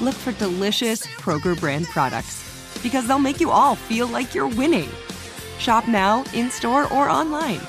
[0.00, 2.44] look for delicious Kroger brand products
[2.82, 4.88] because they'll make you all feel like you're winning.
[5.58, 7.60] Shop now, in store, or online.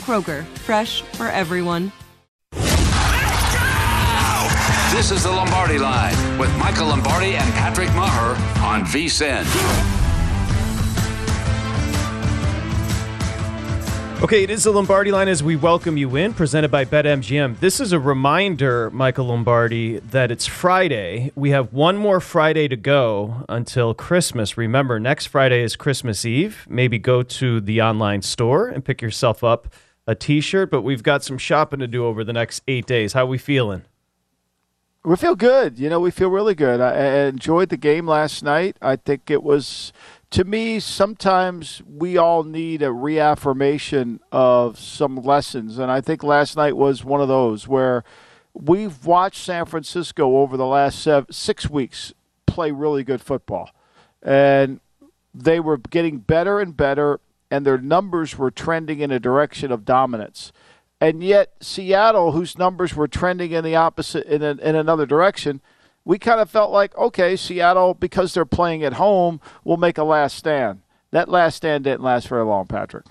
[0.00, 1.92] Kroger, fresh for everyone.
[4.92, 9.99] This is the Lombardi Line with Michael Lombardi and Patrick Maher on VSIN.
[14.22, 17.58] Okay, it is the Lombardi line as we welcome you in, presented by BetMGM.
[17.58, 21.32] This is a reminder, Michael Lombardi, that it's Friday.
[21.34, 24.58] We have one more Friday to go until Christmas.
[24.58, 26.66] Remember, next Friday is Christmas Eve.
[26.68, 29.72] Maybe go to the online store and pick yourself up
[30.06, 33.14] a t shirt, but we've got some shopping to do over the next eight days.
[33.14, 33.84] How are we feeling?
[35.02, 35.78] We feel good.
[35.78, 36.78] You know, we feel really good.
[36.78, 38.76] I, I enjoyed the game last night.
[38.82, 39.94] I think it was
[40.30, 45.78] to me, sometimes we all need a reaffirmation of some lessons.
[45.78, 48.04] And I think last night was one of those where
[48.54, 52.12] we've watched San Francisco over the last seven, six weeks
[52.46, 53.70] play really good football.
[54.22, 54.80] And
[55.34, 57.20] they were getting better and better,
[57.50, 60.52] and their numbers were trending in a direction of dominance.
[61.00, 65.60] And yet, Seattle, whose numbers were trending in the opposite, in, in another direction,
[66.04, 70.04] we kind of felt like, okay, Seattle, because they're playing at home, will make a
[70.04, 70.80] last stand.
[71.12, 73.06] That last stand didn't last very long, Patrick.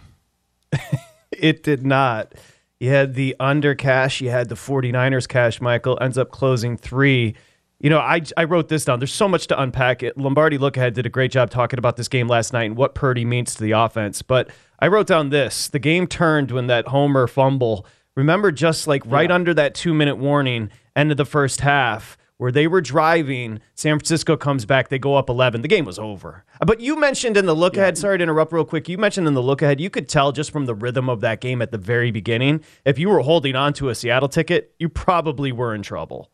[1.32, 2.34] it did not.
[2.80, 7.36] You had the under cash, you had the 49ers cash, Michael, ends up closing three.
[7.80, 9.00] You know, I, I wrote this down.
[9.00, 10.02] There's so much to unpack.
[10.02, 10.18] It.
[10.18, 12.96] Lombardi Look Ahead did a great job talking about this game last night and what
[12.96, 14.22] Purdy means to the offense.
[14.22, 17.86] But I wrote down this the game turned when that Homer fumble.
[18.16, 19.36] Remember, just like right yeah.
[19.36, 23.60] under that two minute warning, end of the first half where they were driving.
[23.76, 24.88] San Francisco comes back.
[24.88, 25.62] They go up 11.
[25.62, 26.46] The game was over.
[26.66, 28.88] But you mentioned in the look ahead, sorry to interrupt real quick.
[28.88, 31.42] You mentioned in the look ahead, you could tell just from the rhythm of that
[31.42, 34.88] game at the very beginning, if you were holding on to a Seattle ticket, you
[34.88, 36.32] probably were in trouble.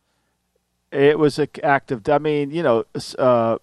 [0.92, 2.08] It was an active.
[2.08, 2.84] I mean, you know,
[3.18, 3.58] uh,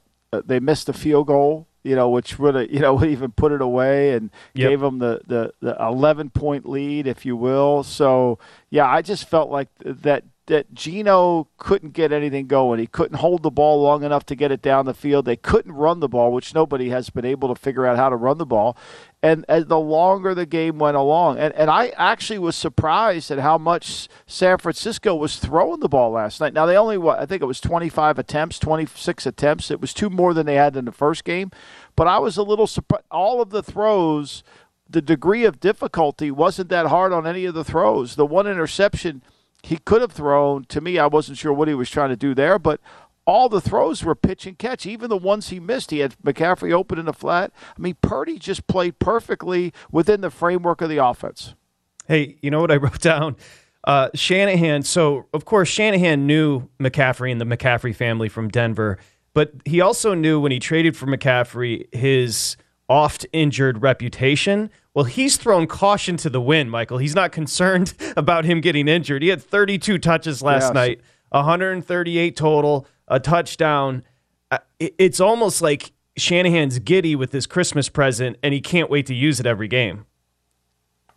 [0.45, 3.61] they missed a field goal you know, which would have, you know, even put it
[3.61, 4.69] away and yep.
[4.69, 7.83] gave them the, the, the 11 point lead, if you will.
[7.83, 8.39] So,
[8.69, 12.79] yeah, I just felt like that that Geno couldn't get anything going.
[12.79, 15.23] He couldn't hold the ball long enough to get it down the field.
[15.23, 18.17] They couldn't run the ball, which nobody has been able to figure out how to
[18.17, 18.75] run the ball.
[19.21, 23.39] And as the longer the game went along, and, and I actually was surprised at
[23.39, 26.53] how much San Francisco was throwing the ball last night.
[26.53, 29.71] Now they only what I think it was 25 attempts, 26 attempts.
[29.71, 31.51] It was two more than they had in the first game,
[31.95, 33.05] but I was a little surprised.
[33.09, 34.43] All of the throws,
[34.89, 38.15] the degree of difficulty wasn't that hard on any of the throws.
[38.15, 39.23] The one interception
[39.63, 40.65] he could have thrown.
[40.65, 42.79] To me, I wasn't sure what he was trying to do there, but
[43.25, 44.85] all the throws were pitch and catch.
[44.85, 47.51] Even the ones he missed, he had McCaffrey open in the flat.
[47.77, 51.55] I mean, Purdy just played perfectly within the framework of the offense.
[52.07, 53.37] Hey, you know what I wrote down?
[53.85, 54.83] Uh, Shanahan.
[54.83, 58.97] So, of course, Shanahan knew McCaffrey and the McCaffrey family from Denver,
[59.33, 62.55] but he also knew when he traded for McCaffrey, his
[62.87, 64.69] oft injured reputation.
[64.93, 66.97] Well, he's thrown caution to the wind, Michael.
[66.99, 69.23] He's not concerned about him getting injured.
[69.23, 70.73] He had 32 touches last yes.
[70.73, 74.03] night, 138 total, a touchdown.
[74.51, 79.15] Uh, it's almost like Shanahan's giddy with his Christmas present and he can't wait to
[79.15, 80.05] use it every game.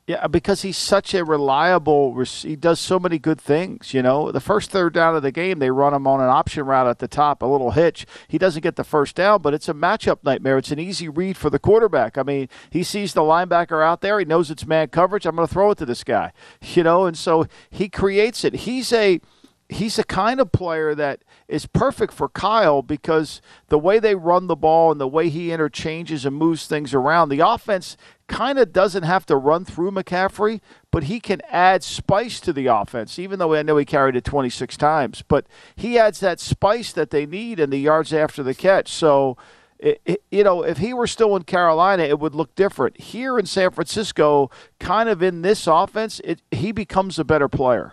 [0.06, 2.16] Yeah, because he's such a reliable.
[2.22, 3.92] He does so many good things.
[3.92, 6.64] You know, the first third down of the game, they run him on an option
[6.64, 8.06] route at the top, a little hitch.
[8.28, 10.58] He doesn't get the first down, but it's a matchup nightmare.
[10.58, 12.16] It's an easy read for the quarterback.
[12.16, 14.20] I mean, he sees the linebacker out there.
[14.20, 15.26] He knows it's man coverage.
[15.26, 16.32] I'm going to throw it to this guy.
[16.62, 18.54] You know, and so he creates it.
[18.54, 19.20] He's a
[19.68, 24.46] he's a kind of player that is perfect for Kyle because the way they run
[24.46, 27.96] the ball and the way he interchanges and moves things around, the offense
[28.28, 32.66] kind of doesn't have to run through McCaffrey, but he can add spice to the
[32.66, 35.22] offense, even though I know he carried it 26 times.
[35.26, 38.88] But he adds that spice that they need in the yards after the catch.
[38.88, 39.36] So,
[39.78, 42.98] it, it, you know, if he were still in Carolina, it would look different.
[43.00, 44.50] Here in San Francisco,
[44.80, 47.92] kind of in this offense, it, he becomes a better player.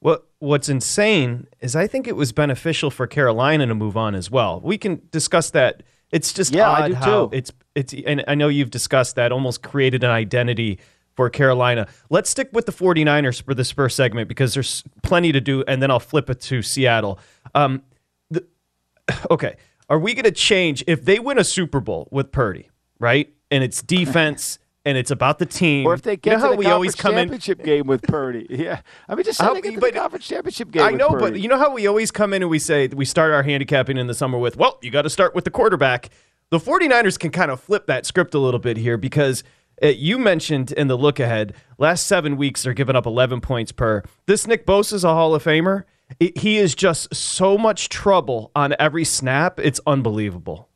[0.00, 4.30] What What's insane is I think it was beneficial for Carolina to move on as
[4.30, 4.58] well.
[4.60, 5.82] We can discuss that.
[6.10, 7.36] It's just yeah, odd how too.
[7.36, 10.78] it's it's and I know you've discussed that almost created an identity
[11.16, 11.88] for Carolina.
[12.08, 15.82] Let's stick with the 49ers for this first segment because there's plenty to do and
[15.82, 17.18] then I'll flip it to Seattle.
[17.54, 17.82] Um,
[18.30, 18.46] the,
[19.30, 19.56] okay,
[19.88, 23.28] are we going to change if they win a Super Bowl with Purdy, right?
[23.50, 25.86] And it's defense and it's about the team.
[25.86, 27.66] Or if they get you know to the we always come championship in...
[27.66, 28.46] game with Purdy.
[28.60, 28.80] Yeah.
[29.08, 31.40] I mean, just how, they get to but, the conference championship game I know, but
[31.40, 34.06] you know how we always come in and we say, we start our handicapping in
[34.06, 36.10] the summer with, well, you got to start with the quarterback.
[36.50, 39.44] The 49ers can kind of flip that script a little bit here because
[39.82, 43.70] uh, you mentioned in the look ahead, last seven weeks they're giving up 11 points
[43.70, 44.02] per.
[44.26, 45.84] This Nick Bosa is a Hall of Famer.
[46.18, 49.60] It, he is just so much trouble on every snap.
[49.60, 50.68] It's unbelievable.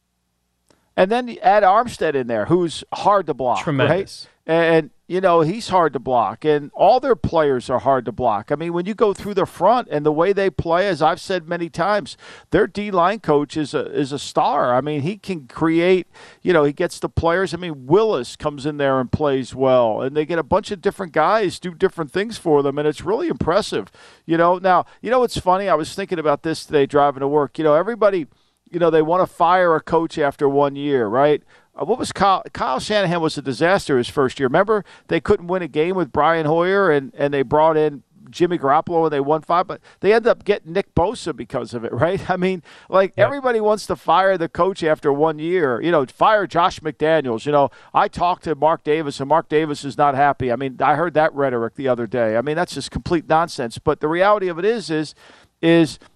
[0.96, 3.64] And then add Armstead in there, who's hard to block.
[3.64, 4.28] Tremendous.
[4.46, 4.54] Right?
[4.54, 6.44] And, you know, he's hard to block.
[6.44, 8.50] And all their players are hard to block.
[8.50, 11.20] I mean, when you go through the front and the way they play, as I've
[11.20, 12.16] said many times,
[12.50, 14.74] their D line coach is a, is a star.
[14.74, 16.06] I mean, he can create,
[16.42, 17.52] you know, he gets the players.
[17.52, 20.00] I mean, Willis comes in there and plays well.
[20.00, 22.78] And they get a bunch of different guys do different things for them.
[22.78, 23.92] And it's really impressive.
[24.24, 25.68] You know, now, you know, what's funny?
[25.68, 27.58] I was thinking about this today driving to work.
[27.58, 28.26] You know, everybody
[28.74, 31.42] you know, they want to fire a coach after one year, right?
[31.74, 34.48] Uh, what was Kyle, Kyle Shanahan was a disaster his first year.
[34.48, 38.58] Remember, they couldn't win a game with Brian Hoyer, and, and they brought in Jimmy
[38.58, 41.92] Garoppolo and they won five, but they end up getting Nick Bosa because of it,
[41.94, 42.28] right?
[42.28, 43.26] I mean, like yep.
[43.26, 45.80] everybody wants to fire the coach after one year.
[45.80, 47.46] You know, fire Josh McDaniels.
[47.46, 50.50] You know, I talked to Mark Davis, and Mark Davis is not happy.
[50.50, 52.36] I mean, I heard that rhetoric the other day.
[52.36, 53.78] I mean, that's just complete nonsense.
[53.78, 55.14] But the reality of it is, is,
[55.62, 55.98] is–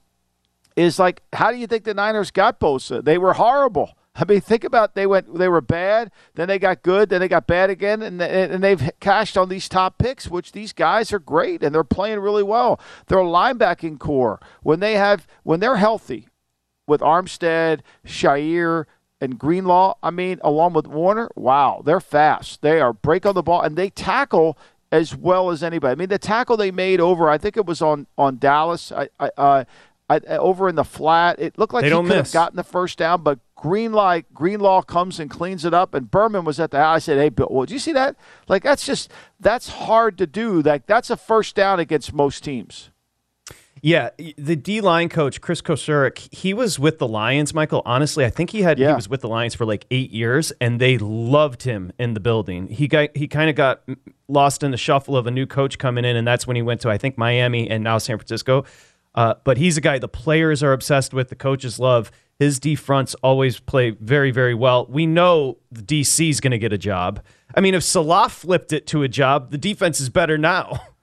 [0.78, 3.04] is like, how do you think the Niners got Bosa?
[3.04, 3.96] They were horrible.
[4.20, 7.28] I mean, think about they went they were bad, then they got good, then they
[7.28, 11.20] got bad again, and and they've cashed on these top picks, which these guys are
[11.20, 12.80] great and they're playing really well.
[13.06, 16.28] Their linebacking core when they have when they're healthy,
[16.88, 18.86] with Armstead, Shaair,
[19.20, 22.62] and Greenlaw, I mean, along with Warner, wow, they're fast.
[22.62, 24.58] They are break on the ball and they tackle
[24.90, 25.92] as well as anybody.
[25.92, 28.90] I mean, the tackle they made over, I think it was on on Dallas.
[28.90, 29.64] I, I uh,
[30.08, 31.38] I, over in the flat.
[31.38, 32.16] It looked like they he could miss.
[32.16, 35.94] have gotten the first down, but Greenlaw Greenlaw comes and cleans it up.
[35.94, 36.96] And Berman was at the house.
[36.96, 38.16] I said, "Hey, Bill, well, did you see that?
[38.49, 40.62] Like that's just that's hard to do.
[40.62, 42.90] Like that's a first down against most teams."
[43.82, 47.54] Yeah, the D line coach Kris Kocurek, he was with the Lions.
[47.54, 48.88] Michael, honestly, I think he had yeah.
[48.88, 52.21] he was with the Lions for like eight years, and they loved him in the
[52.21, 52.68] building.
[52.68, 53.82] He got he kind of got
[54.26, 56.80] lost in the shuffle of a new coach coming in, and that's when he went
[56.82, 58.64] to I think Miami and now San Francisco.
[59.18, 62.12] Uh, but he's a guy the players are obsessed with, the coaches love.
[62.38, 64.87] His D fronts always play very, very well.
[64.88, 67.25] We know the DC is going to get a job.
[67.52, 70.82] I mean, if Salah flipped it to a job, the defense is better now.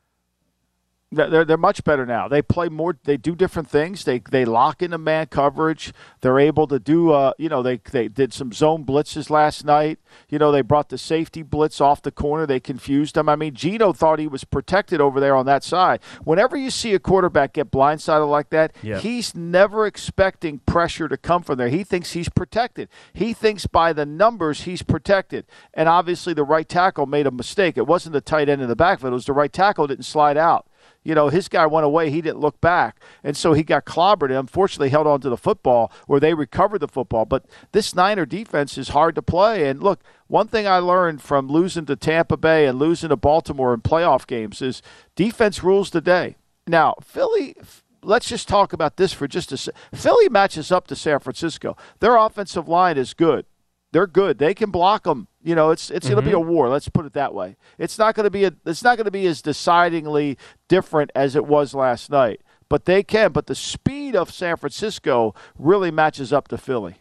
[1.12, 2.28] They're, they're much better now.
[2.28, 2.98] They play more.
[3.04, 4.04] They do different things.
[4.04, 5.94] They they lock into man coverage.
[6.22, 7.12] They're able to do.
[7.12, 10.00] Uh, you know, they they did some zone blitzes last night.
[10.30, 12.46] You know, they brought the safety blitz off the corner.
[12.46, 13.30] They confused him.
[13.30, 16.02] I mean, Geno thought he was protected over there on that side.
[16.24, 18.98] Whenever you see a quarterback get blindsided like that, yeah.
[18.98, 21.70] he's never expecting pressure to come from there.
[21.70, 22.90] He thinks he's protected.
[23.14, 25.46] He thinks by the numbers he's protected.
[25.74, 27.78] And obviously, the right tackle made a mistake.
[27.78, 29.14] It wasn't the tight end in the backfield.
[29.14, 30.68] It was the right tackle didn't slide out
[31.06, 32.10] you know, his guy went away.
[32.10, 33.00] He didn't look back.
[33.24, 36.80] And so he got clobbered and unfortunately held on to the football where they recovered
[36.80, 37.26] the football.
[37.26, 39.70] But this Niner defense is hard to play.
[39.70, 43.74] And look, one thing I learned from losing to Tampa Bay and losing to Baltimore
[43.74, 44.82] in playoff games is
[45.16, 46.36] defense rules the day.
[46.68, 47.56] Now, Philly
[48.02, 49.80] let's just talk about this for just a second.
[49.94, 51.76] Philly matches up to San Francisco.
[52.00, 53.46] Their offensive line is good.
[53.92, 54.40] they're good.
[54.40, 55.28] They can block them.
[55.46, 56.16] You know, it's it's mm-hmm.
[56.16, 56.70] going to be a war.
[56.70, 57.56] Let's put it that way.
[57.78, 60.38] It's not going to be a, it's not going to be as decidingly
[60.68, 62.42] different as it was last night.
[62.68, 63.32] But they can.
[63.32, 66.96] But the speed of San Francisco really matches up to Philly.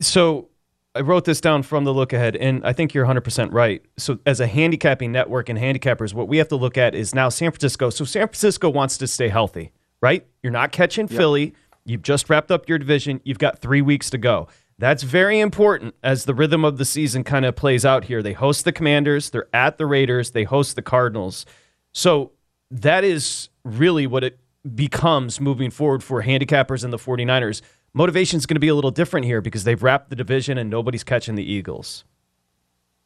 [0.00, 0.48] So
[0.94, 3.82] I wrote this down from the look ahead, and I think you're 100% right.
[3.98, 7.28] So, as a handicapping network and handicappers, what we have to look at is now
[7.28, 7.90] San Francisco.
[7.90, 10.26] So, San Francisco wants to stay healthy, right?
[10.42, 11.16] You're not catching yep.
[11.16, 11.54] Philly.
[11.84, 13.20] You've just wrapped up your division.
[13.24, 14.48] You've got three weeks to go.
[14.82, 18.20] That's very important as the rhythm of the season kind of plays out here.
[18.20, 21.46] They host the Commanders, they're at the Raiders, they host the Cardinals.
[21.92, 22.32] So,
[22.68, 24.40] that is really what it
[24.74, 27.62] becomes moving forward for handicappers and the 49ers
[27.94, 30.68] motivation is going to be a little different here because they've wrapped the division and
[30.68, 32.04] nobody's catching the Eagles.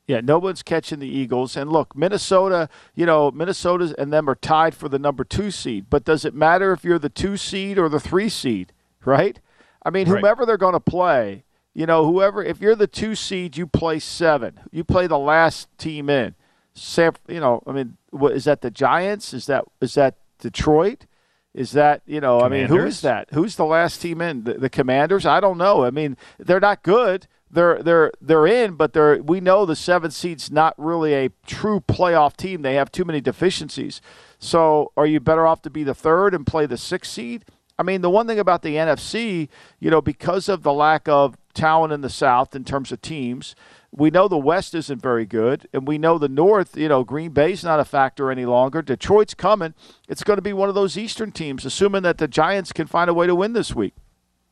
[0.07, 1.59] Yeah, no one's catching the Eagles.
[1.59, 5.91] And look, Minnesota, you know, Minnesota and them are tied for the number two seed.
[5.91, 8.73] But does it matter if you're the two seed or the three seed,
[9.05, 9.39] right?
[9.85, 10.17] I mean, right.
[10.17, 11.45] whomever they're going to play,
[11.77, 14.61] you know, whoever, if you're the two seed, you play seven.
[14.73, 16.35] You play the last team in.
[16.73, 19.35] San, you know, I mean, what, is that the Giants?
[19.35, 21.05] Is that is that Detroit?
[21.53, 22.41] Is that you know?
[22.41, 22.71] Commanders?
[22.71, 23.29] I mean, who is that?
[23.35, 24.45] Who's the last team in?
[24.45, 25.27] The, the, Commanders?
[25.27, 25.85] I don't know.
[25.85, 27.27] I mean, they're not good.
[27.51, 31.81] They're they're they're in, but they're we know the seventh seed's not really a true
[31.81, 32.63] playoff team.
[32.63, 34.01] They have too many deficiencies.
[34.39, 37.45] So, are you better off to be the third and play the sixth seed?
[37.79, 41.37] I mean, the one thing about the NFC, you know, because of the lack of
[41.57, 43.57] talent in the South in terms of teams,
[43.91, 47.31] we know the West isn't very good, and we know the North, you know, Green
[47.31, 48.83] Bay's not a factor any longer.
[48.83, 49.75] Detroit's coming.
[50.09, 53.11] It's going to be one of those Eastern teams, assuming that the Giants can find
[53.11, 53.95] a way to win this week.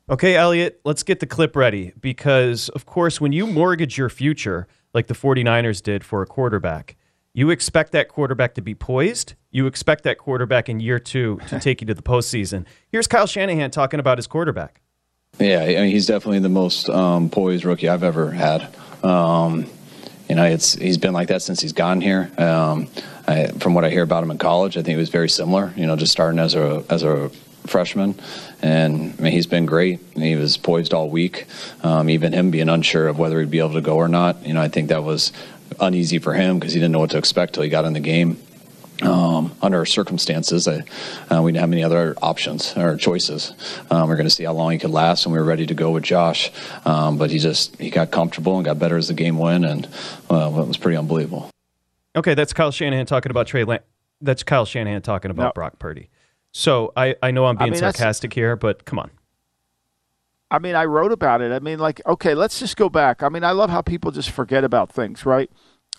[0.09, 4.67] Okay, Elliot, let's get the clip ready because, of course, when you mortgage your future
[4.93, 6.97] like the 49ers did for a quarterback,
[7.33, 9.35] you expect that quarterback to be poised.
[9.51, 12.65] You expect that quarterback in year two to take you to the postseason.
[12.89, 14.81] Here's Kyle Shanahan talking about his quarterback.
[15.38, 18.75] Yeah, I mean, he's definitely the most um, poised rookie I've ever had.
[19.03, 19.67] Um,
[20.29, 22.31] you know, it's he's been like that since he's gotten here.
[22.38, 22.88] Um,
[23.26, 25.73] I, from what I hear about him in college, I think he was very similar.
[25.76, 27.31] You know, just starting as a as a
[27.67, 28.14] freshman,
[28.62, 30.00] and I mean, he's been great.
[30.14, 31.47] He was poised all week.
[31.83, 34.47] Um, even him being unsure of whether he'd be able to go or not.
[34.47, 35.33] You know, I think that was
[35.81, 38.00] uneasy for him because he didn't know what to expect till he got in the
[38.00, 38.38] game
[39.03, 40.83] um, under our circumstances, uh,
[41.31, 43.53] uh, we didn't have any other options or choices.
[43.91, 45.67] Um, we are going to see how long he could last, and we were ready
[45.67, 46.51] to go with Josh.
[46.85, 49.87] Um, but he just he got comfortable and got better as the game went, and
[50.31, 51.51] uh, it was pretty unbelievable.
[52.17, 53.65] Okay, that's Kyle Shanahan talking about Trey.
[53.65, 53.81] Lan-
[54.21, 55.53] that's Kyle Shanahan talking about no.
[55.55, 56.11] Brock Purdy.
[56.53, 59.11] So I, I know I'm being I mean, sarcastic here, but come on.
[60.51, 61.51] I mean, I wrote about it.
[61.51, 63.25] I mean, like, okay, let's just go back.
[63.25, 65.51] I mean, I love how people just forget about things, right?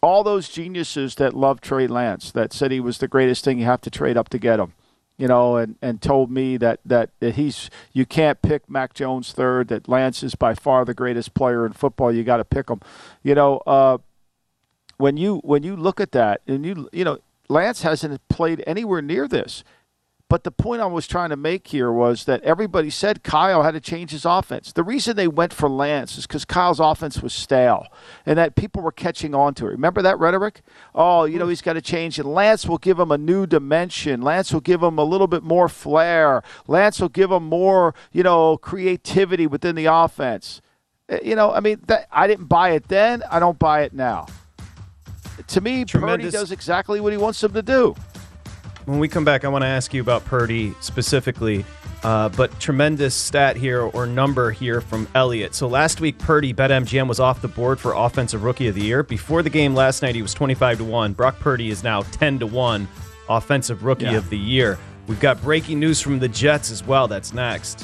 [0.02, 3.66] All those geniuses that loved Trey Lance, that said he was the greatest thing, you
[3.66, 4.74] have to trade up to get him,
[5.18, 9.32] you know, and, and told me that, that, that he's you can't pick Mac Jones
[9.32, 12.12] third, that Lance is by far the greatest player in football.
[12.12, 12.82] You got to pick him,
[13.24, 13.58] you know.
[13.66, 13.98] Uh,
[14.98, 19.02] when you when you look at that, and you you know, Lance hasn't played anywhere
[19.02, 19.64] near this.
[20.28, 23.76] But the point I was trying to make here was that everybody said Kyle had
[23.76, 24.72] to change his offense.
[24.72, 27.86] The reason they went for Lance is because Kyle's offense was stale
[28.26, 29.70] and that people were catching on to it.
[29.70, 30.62] Remember that rhetoric?
[30.96, 32.18] Oh, you know, he's got to change.
[32.18, 34.24] And Lance will give him a new dimension.
[34.24, 36.42] Lance will give him a little bit more flair.
[36.68, 40.60] Lance will give him more, you know, creativity within the offense.
[41.08, 43.22] Eh, you know, I mean, that, I didn't buy it then.
[43.30, 44.26] I don't buy it now.
[45.50, 46.26] To me, Tremendous.
[46.26, 47.96] Purdy does exactly what he wants him to do.
[48.86, 51.66] When we come back, I want to ask you about Purdy specifically,
[52.04, 55.56] uh, but tremendous stat here or number here from Elliot.
[55.56, 59.02] So last week, Purdy BetMGM was off the board for Offensive Rookie of the Year.
[59.02, 61.14] Before the game last night, he was 25 to 1.
[61.14, 62.88] Brock Purdy is now 10 to 1
[63.28, 64.18] Offensive Rookie yeah.
[64.18, 64.78] of the Year.
[65.08, 67.08] We've got breaking news from the Jets as well.
[67.08, 67.84] That's next.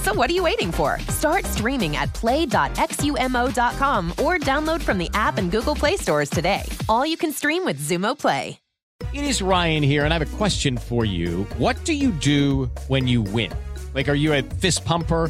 [0.03, 0.99] So what are you waiting for?
[1.09, 6.63] Start streaming at play.xumo.com or download from the app and Google Play stores today.
[6.89, 8.59] All you can stream with Xumo Play.
[9.13, 11.43] It is Ryan here, and I have a question for you.
[11.57, 13.51] What do you do when you win?
[13.93, 15.29] Like, are you a fist pumper?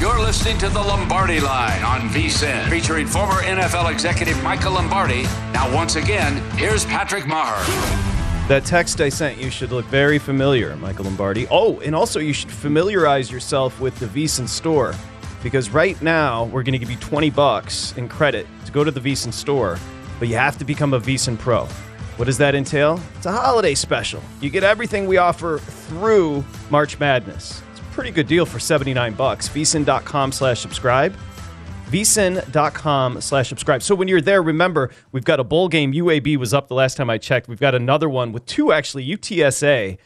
[0.00, 5.24] You're listening to the Lombardi Line on VSIN, featuring former NFL executive Michael Lombardi.
[5.52, 7.62] Now, once again, here's Patrick Maher.
[8.48, 11.46] That text I sent you should look very familiar, Michael Lombardi.
[11.50, 14.94] Oh, and also you should familiarize yourself with the VSIN store
[15.42, 18.90] because right now we're going to give you 20 bucks in credit to go to
[18.90, 19.78] the VSIN store,
[20.18, 21.66] but you have to become a VSIN Pro.
[22.16, 22.98] What does that entail?
[23.18, 24.22] It's a holiday special.
[24.40, 27.62] You get everything we offer through March Madness
[28.00, 29.50] pretty good deal for 79 bucks.
[29.50, 31.14] VSIN.com slash subscribe.
[31.90, 33.82] VSIN.com slash subscribe.
[33.82, 35.92] So when you're there, remember, we've got a bowl game.
[35.92, 37.46] UAB was up the last time I checked.
[37.46, 39.98] We've got another one with two, actually, UTSA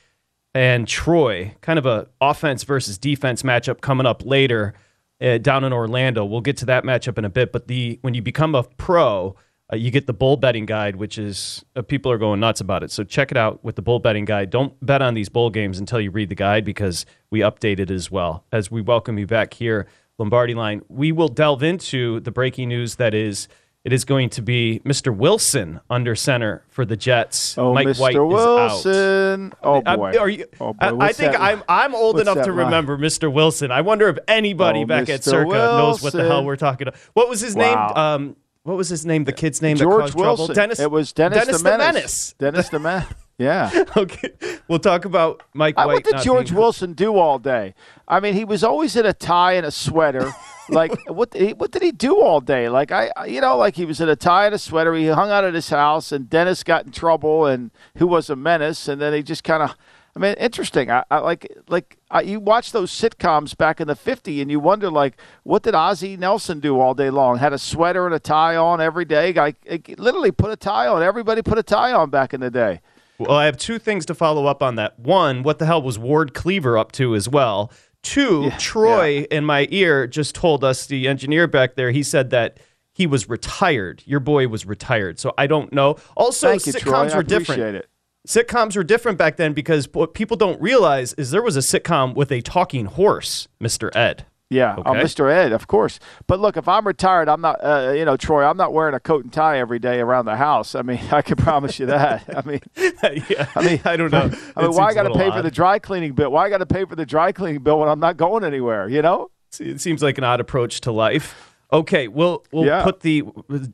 [0.56, 1.54] and Troy.
[1.60, 4.74] Kind of a offense versus defense matchup coming up later
[5.20, 6.24] uh, down in Orlando.
[6.24, 7.52] We'll get to that matchup in a bit.
[7.52, 9.36] But the when you become a pro,
[9.72, 12.82] uh, you get the bull betting guide, which is uh, people are going nuts about
[12.82, 12.90] it.
[12.90, 14.50] So check it out with the bull betting guide.
[14.50, 17.90] Don't bet on these bowl games until you read the guide because we update it
[17.90, 18.44] as well.
[18.52, 19.86] As we welcome you back here,
[20.18, 23.48] Lombardi Line, we will delve into the breaking news that is.
[23.84, 25.14] It is going to be Mr.
[25.14, 27.58] Wilson under center for the Jets.
[27.58, 28.00] Oh, Mike Mr.
[28.00, 29.52] White Wilson.
[29.62, 30.14] Oh boy.
[30.18, 30.78] are you- Oh, boy.
[30.80, 32.64] I, I think I'm I'm old what's enough to line?
[32.64, 33.30] remember Mr.
[33.30, 33.70] Wilson.
[33.70, 35.24] I wonder if anybody Oh, back at Mr.
[35.24, 36.98] Circa knows what the hell we're talking about.
[37.12, 37.62] What was his Wow.
[37.62, 37.96] name?
[37.96, 39.24] Um, what was his name?
[39.24, 40.36] The kid's name George trouble.
[40.36, 40.54] Wilson.
[40.54, 40.80] Dennis.
[40.80, 42.34] It was Dennis, Dennis the Menace.
[42.38, 43.14] Dennis the Menace.
[43.38, 43.84] Yeah.
[43.96, 44.30] okay,
[44.68, 45.94] we'll talk about Mike I- White.
[45.94, 47.74] what did George being- Wilson do all day?
[48.06, 50.30] I mean, he was always in a tie and a sweater.
[50.68, 51.30] like what?
[51.32, 52.68] Did he, what did he do all day?
[52.68, 54.94] Like I, I- you know, like he was in a tie and a sweater.
[54.94, 58.36] He hung out at his house, and Dennis got in trouble, and who was a
[58.36, 59.74] menace, and then he just kind of.
[60.16, 60.92] I mean, interesting.
[60.92, 64.60] I, I like like I, you watch those sitcoms back in the '50s, and you
[64.60, 67.38] wonder like, what did Ozzie Nelson do all day long?
[67.38, 69.32] Had a sweater and a tie on every day.
[69.32, 71.02] Guy eh, literally put a tie on.
[71.02, 72.80] Everybody put a tie on back in the day.
[73.18, 74.98] Well, I have two things to follow up on that.
[74.98, 77.72] One, what the hell was Ward Cleaver up to as well?
[78.02, 81.90] Two, Troy in my ear just told us the engineer back there.
[81.90, 82.58] He said that
[82.92, 84.02] he was retired.
[84.06, 85.18] Your boy was retired.
[85.18, 85.96] So I don't know.
[86.16, 87.12] Also, Thank you, sitcoms.
[87.12, 87.76] I were different.
[87.76, 87.88] it.
[88.26, 92.14] Sitcoms were different back then because what people don't realize is there was a sitcom
[92.14, 93.94] with a talking horse, Mr.
[93.94, 94.24] Ed.
[94.50, 95.00] Yeah, uh, Okay.
[95.02, 95.30] Mr.
[95.30, 95.98] Ed, of course.
[96.26, 99.00] But look, if I'm retired, I'm not, uh, you know, Troy, I'm not wearing a
[99.00, 100.74] coat and tie every day around the house.
[100.74, 102.24] I mean, I can promise you that.
[102.34, 102.60] I mean,
[103.28, 104.18] yeah, I mean, I don't know.
[104.56, 106.30] I It mean, why seems I got to pay for the dry cleaning bill?
[106.30, 108.88] Why I got to pay for the dry cleaning bill when I'm not going anywhere?
[108.88, 109.30] You know?
[109.60, 111.52] It seems like an odd approach to life.
[111.72, 112.84] Okay, we'll we'll Yeah.
[112.84, 113.22] put the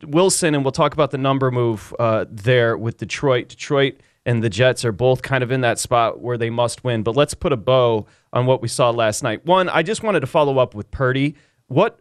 [0.06, 3.48] Wilson and we'll talk about the number move uh, there with Detroit.
[3.48, 7.02] Detroit and the Jets are both kind of in that spot where they must win.
[7.02, 9.44] But let's put a bow on what we saw last night.
[9.46, 11.36] One, I just wanted to follow up with Purdy.
[11.68, 11.98] What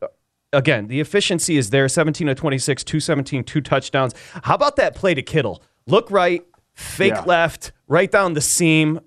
[0.52, 0.88] again?
[0.88, 1.88] The efficiency is there.
[1.88, 4.14] 17 to 26, 217, two touchdowns.
[4.44, 5.64] How about that play to Kittle?
[5.88, 7.24] Look right, fake Yeah.
[7.24, 9.00] left, right down the seam.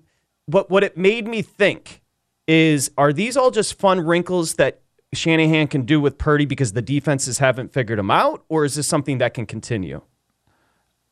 [0.45, 2.01] What what it made me think
[2.47, 4.81] is are these all just fun wrinkles that
[5.13, 8.87] Shanahan can do with Purdy because the defenses haven't figured him out, or is this
[8.87, 10.01] something that can continue?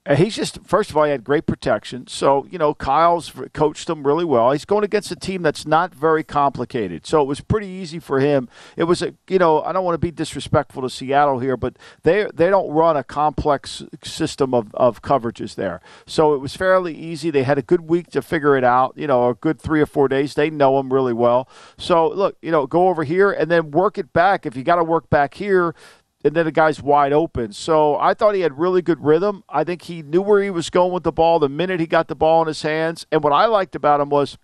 [0.10, 2.08] He's just first of all, he had great protection.
[2.08, 4.52] So you know, Kyle's coached him really well.
[4.52, 8.20] He's going against a team that's not very complicated, so it was pretty easy for
[8.20, 8.50] him.
[8.76, 11.78] It was a you know, I don't want to be disrespectful to Seattle here, but
[12.02, 15.82] they they don't run a complex system of of coverages there.
[16.08, 17.30] So it was fairly easy.
[17.30, 18.94] They had a good week to figure it out.
[18.98, 20.34] You know, a good three or four days.
[20.34, 21.48] They know him really well.
[21.78, 24.48] So look, you know, go over here and then work it back.
[24.48, 25.76] If you got to work back here
[26.24, 27.54] and then the guy's wide open.
[27.54, 29.44] So I thought he had really good rhythm.
[29.50, 32.08] I think he knew where he was going with the ball the minute he got
[32.08, 33.06] the ball in his hands.
[33.12, 34.38] And what I liked about him was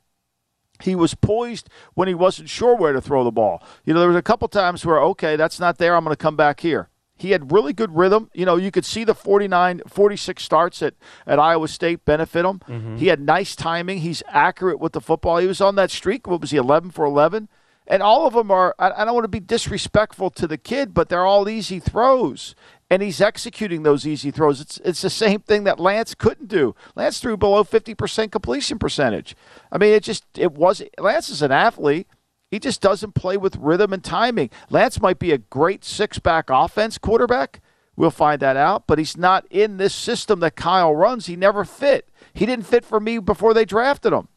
[0.82, 3.64] he was poised when he wasn't sure where to throw the ball.
[3.86, 5.96] You know, there was a couple times where, okay, that's not there.
[5.96, 6.90] I'm going to come back here.
[7.20, 8.30] He had really good rhythm.
[8.34, 10.94] You know, you could see the 49, 46 starts at,
[11.26, 12.60] at Iowa State benefit him.
[12.60, 12.98] Mm-hmm.
[12.98, 14.00] He had nice timing.
[14.00, 15.38] He's accurate with the football.
[15.40, 16.28] He was on that streak.
[16.28, 17.50] What was he, 11 for 11?
[17.88, 21.08] And all of them are, I, don't want to be disrespectful to the kid, but
[21.08, 22.54] they're all easy throws.
[22.90, 24.60] And he's executing those easy throws.
[24.60, 26.76] It's, it's the same thing that Lance couldn't do.
[26.96, 29.36] Lance threw below 50% completion percentage.
[29.72, 32.08] I mean, it just, it was, Lance is an athlete.
[32.52, 34.50] He just doesn't play with rhythm and timing.
[34.70, 37.62] Lance might be a great six back offense quarterback.
[37.96, 38.86] We'll find that out.
[38.86, 41.26] But he's not in this system that Kyle runs.
[41.26, 42.10] He never fit.
[42.34, 44.28] He didn't fit for me before they drafted him.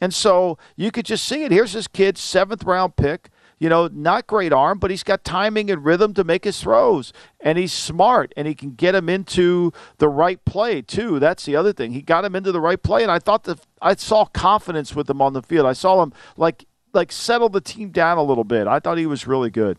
[0.00, 1.52] And so you could just see it.
[1.52, 3.30] Here's this kid, seventh round pick.
[3.58, 7.12] You know, not great arm, but he's got timing and rhythm to make his throws.
[7.40, 11.18] And he's smart and he can get him into the right play, too.
[11.18, 11.92] That's the other thing.
[11.92, 13.02] He got him into the right play.
[13.02, 15.66] And I thought that I saw confidence with him on the field.
[15.66, 18.66] I saw him like like settle the team down a little bit.
[18.66, 19.78] I thought he was really good.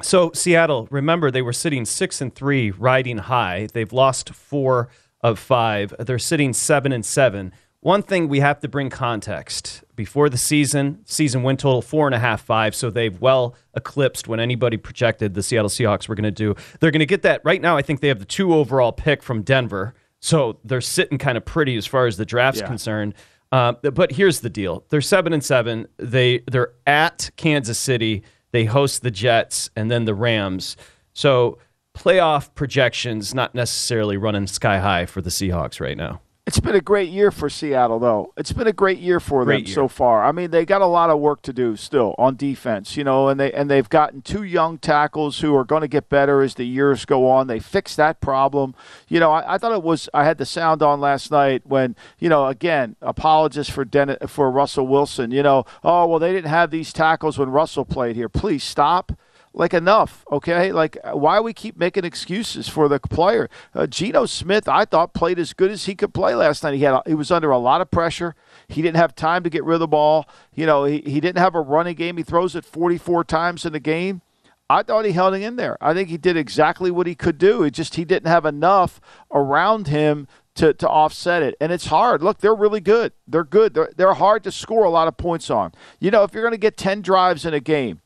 [0.00, 3.68] So Seattle, remember they were sitting six and three, riding high.
[3.72, 4.88] They've lost four
[5.22, 5.92] of five.
[5.98, 7.52] They're sitting seven and seven.
[7.88, 12.14] One thing we have to bring context before the season, season win total four and
[12.14, 12.74] a half, five.
[12.74, 16.54] So they've well eclipsed when anybody projected the Seattle Seahawks were going to do.
[16.80, 17.78] They're going to get that right now.
[17.78, 19.94] I think they have the two overall pick from Denver.
[20.20, 22.66] So they're sitting kind of pretty as far as the draft's Yeah.
[22.66, 23.14] concerned.
[23.52, 25.88] Uh, but here's the deal: they're seven and seven.
[25.96, 28.22] They they're at Kansas City.
[28.50, 30.76] They host the Jets and then the Rams.
[31.14, 31.56] So
[31.96, 36.20] playoff projections not necessarily running sky high for the Seahawks right now.
[36.48, 38.32] It's been a great year for Seattle, though.
[38.34, 39.74] It's been a great year for Great them year.
[39.74, 40.24] so far.
[40.24, 43.28] I mean, they got a lot of work to do still on defense, you know,
[43.28, 46.54] and they and they've gotten two young tackles who are going to get better as
[46.54, 47.48] the years go on.
[47.48, 48.74] They fixed that problem.
[49.08, 50.08] You know, I, I thought it was.
[50.14, 54.50] I had the sound on last night when you know, again, apologists for Den- for
[54.50, 55.30] Russell Wilson.
[55.30, 58.30] You know, oh well, they didn't have these tackles when Russell played here.
[58.30, 59.12] Please stop
[59.58, 64.68] like enough okay like why we keep making excuses for the player uh, Geno Smith
[64.68, 67.30] I thought played as good as he could play last night he had he was
[67.30, 68.34] under a lot of pressure
[68.68, 71.38] he didn't have time to get rid of the ball you know he, he didn't
[71.38, 74.22] have a running game he throws it 44 times in the game
[74.70, 77.36] I thought he held it in there I think he did exactly what he could
[77.36, 79.00] do it just he didn't have enough
[79.32, 81.54] around him to, to offset it.
[81.60, 82.20] And it's hard.
[82.20, 83.12] Look, they're really good.
[83.28, 83.74] They're good.
[83.74, 85.72] They're, they're hard to score a lot of points on.
[86.00, 88.00] You know, if you're going to get 10 drives in a game,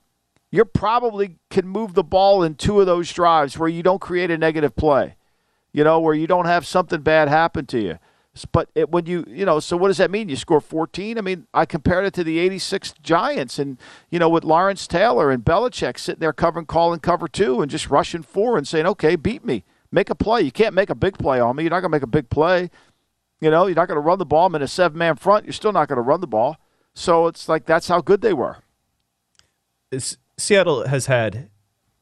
[0.52, 4.30] you probably can move the ball in two of those drives where you don't create
[4.30, 5.16] a negative play,
[5.72, 7.98] you know, where you don't have something bad happen to you.
[8.52, 10.28] But it, when you, you know, so what does that mean?
[10.28, 11.16] You score 14?
[11.16, 13.78] I mean, I compared it to the 86 Giants and,
[14.10, 17.90] you know, with Lawrence Taylor and Belichick sitting there covering, calling cover two and just
[17.90, 19.64] rushing four and saying, okay, beat me.
[19.90, 20.42] Make a play.
[20.42, 21.64] You can't make a big play on me.
[21.64, 22.70] You're not going to make a big play.
[23.40, 24.46] You know, you're not going to run the ball.
[24.46, 25.44] I'm in a seven man front.
[25.44, 26.58] You're still not going to run the ball.
[26.94, 28.58] So it's like that's how good they were.
[29.92, 31.50] S- Seattle has had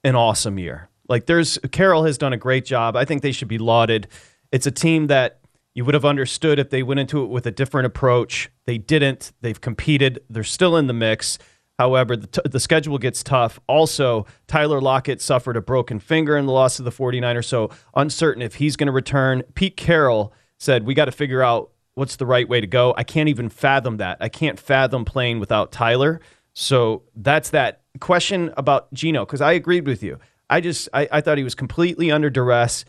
[0.05, 0.89] an awesome year.
[1.09, 2.97] Like there's Carroll has done a great job.
[2.97, 4.09] I think they should be lauded.
[4.53, 5.41] It's a team that
[5.75, 8.51] you would have understood if they went into it with a different approach.
[8.67, 9.33] They didn't.
[9.41, 10.21] They've competed.
[10.29, 11.39] They're still in the mix.
[11.79, 13.59] However, the, t- the schedule gets tough.
[13.67, 18.43] Also, Tyler Lockett suffered a broken finger in the loss of the 49ers, so uncertain
[18.43, 19.43] if he's going to return.
[19.55, 22.93] Pete Carroll said, We got to figure out what's the right way to go.
[22.97, 24.19] I can't even fathom that.
[24.21, 26.21] I can't fathom playing without Tyler.
[26.53, 30.19] So that's that question about Geno, because I agreed with you.
[30.49, 32.85] I just I, I thought he was completely under duress.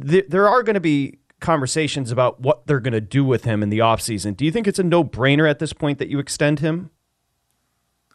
[0.00, 3.62] Th- there are going to be conversations about what they're going to do with him
[3.62, 4.36] in the offseason.
[4.36, 6.90] Do you think it's a no brainer at this point that you extend him?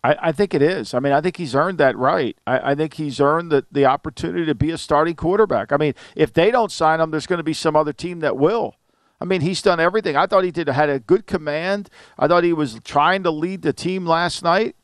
[0.04, 0.94] I, I think it is.
[0.94, 2.38] I mean, I think he's earned that right.
[2.48, 5.72] I, I think he's earned the, the opportunity to be a starting quarterback.
[5.72, 8.38] I mean, if they don't sign him, there's going to be some other team that
[8.38, 8.76] will.
[9.20, 10.16] I mean, he's done everything.
[10.16, 11.90] I thought he did had a good command.
[12.18, 14.76] I thought he was trying to lead the team last night.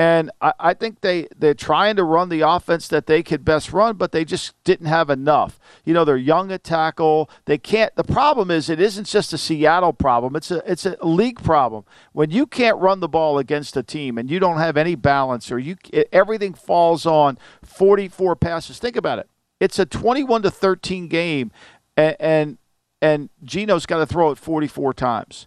[0.00, 3.70] And I, I think they, they're trying to run the offense that they could best
[3.70, 5.60] run, but they just didn't have enough.
[5.84, 7.28] You know, they're young at tackle.
[7.44, 7.94] They can't.
[7.96, 10.36] The problem is, it isn't just a Seattle problem.
[10.36, 11.84] It's a it's a league problem.
[12.12, 15.52] When you can't run the ball against a team and you don't have any balance,
[15.52, 15.76] or you
[16.10, 18.78] everything falls on 44 passes.
[18.78, 19.28] Think about it.
[19.60, 21.52] It's a 21 to 13 game,
[21.98, 22.58] and and,
[23.02, 25.46] and Geno's got to throw it 44 times.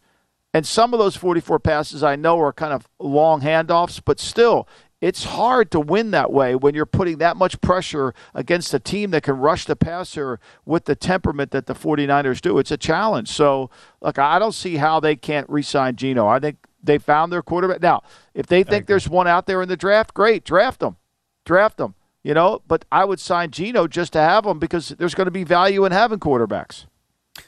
[0.53, 4.67] And some of those 44 passes I know are kind of long handoffs, but still,
[5.01, 9.11] it's hard to win that way when you're putting that much pressure against a team
[9.11, 12.57] that can rush the passer with the temperament that the 49ers do.
[12.57, 13.27] It's a challenge.
[13.27, 16.27] So, look, I don't see how they can't re sign Geno.
[16.27, 17.81] I think they found their quarterback.
[17.81, 20.95] Now, if they think there's one out there in the draft, great, draft them.
[21.43, 21.95] Draft them.
[22.23, 25.31] You know, but I would sign Geno just to have him because there's going to
[25.31, 26.85] be value in having quarterbacks.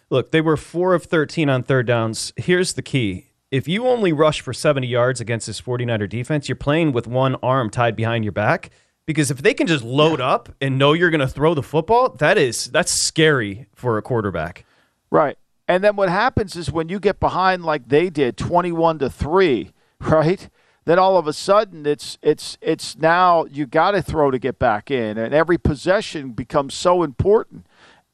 [0.09, 2.33] Look, they were four of 13 on third downs.
[2.37, 3.27] Here's the key.
[3.51, 7.35] If you only rush for 70 yards against this 49er defense, you're playing with one
[7.35, 8.71] arm tied behind your back.
[9.05, 10.29] because if they can just load yeah.
[10.29, 14.01] up and know you're going to throw the football, that is that's scary for a
[14.01, 14.65] quarterback.
[15.11, 15.37] Right.
[15.67, 19.71] And then what happens is when you get behind like they did, 21 to 3,
[19.99, 20.49] right?
[20.85, 24.59] Then all of a sudden it's it's it's now you got to throw to get
[24.59, 27.65] back in and every possession becomes so important.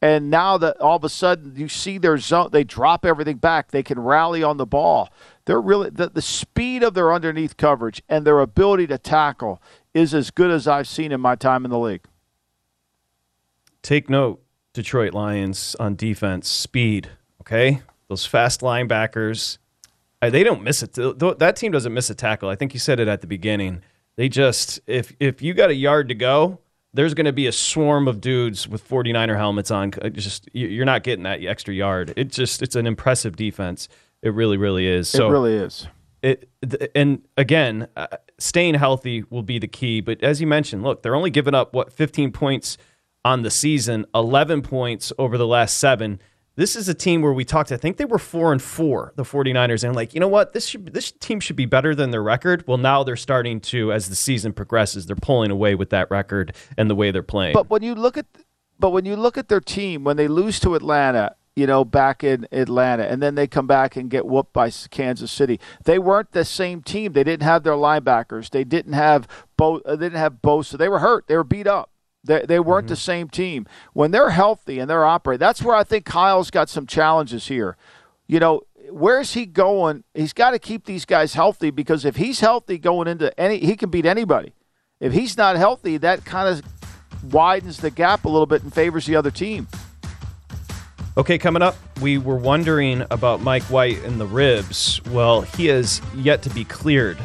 [0.02, 3.70] And now that all of a sudden you see their zone, they drop everything back.
[3.70, 5.10] They can rally on the ball.
[5.46, 9.62] They're really the, the speed of their underneath coverage and their ability to tackle
[9.94, 12.04] is as good as I've seen in my time in the league.
[13.84, 17.10] Take note, Detroit Lions on defense, speed.
[17.42, 19.58] Okay, those fast linebackers,
[20.22, 20.94] uh, they don't miss it.
[20.94, 22.50] That team doesn't miss a tackle.
[22.50, 23.82] I think you said it at the beginning.
[24.16, 26.60] They just if if you got a yard to go,
[26.94, 29.94] there's going to be a swarm of dudes with 49er helmets on.
[30.02, 32.14] Uh, just you're not getting that extra yard.
[32.16, 33.88] It just it's an impressive defense.
[34.22, 35.10] It really, really is.
[35.10, 35.88] So it really is.
[36.22, 36.50] It
[36.94, 40.02] and again, uh, staying healthy will be the key.
[40.02, 42.78] But as you mentioned, look, they're only giving up what 15 points
[43.24, 46.20] on the season, 11 points over the last seven.
[46.62, 47.72] This is a team where we talked.
[47.72, 50.68] I think they were four and four, the 49ers, and like you know what, this
[50.68, 52.68] should this team should be better than their record.
[52.68, 56.56] Well, now they're starting to, as the season progresses, they're pulling away with that record
[56.78, 57.54] and the way they're playing.
[57.54, 58.28] But when you look at,
[58.78, 62.24] but when you look at their team, when they lose to Atlanta, you know, back
[62.24, 65.60] in Atlanta, and then they come back and get whooped by Kansas City.
[65.86, 67.14] They weren't the same team.
[67.14, 68.52] They didn't have their linebackers.
[68.52, 69.82] They didn't have both.
[69.84, 70.68] Uh, they didn't have both.
[70.68, 71.26] So they were hurt.
[71.26, 71.91] They were beat up.
[72.24, 72.92] They, they weren't mm-hmm.
[72.92, 73.66] the same team.
[73.94, 77.78] When they're healthy and they're operating, that's where I think Kyle's got some challenges here.
[78.28, 80.04] You know, where's he going?
[80.14, 83.76] He's got to keep these guys healthy because if he's healthy going into any, he
[83.76, 84.54] can beat anybody.
[85.00, 89.06] If he's not healthy, that kind of widens the gap a little bit and favors
[89.06, 89.68] the other team.
[91.18, 95.02] Okay, coming up, we were wondering about Mike White and the ribs.
[95.08, 97.18] Well, he has yet to be cleared.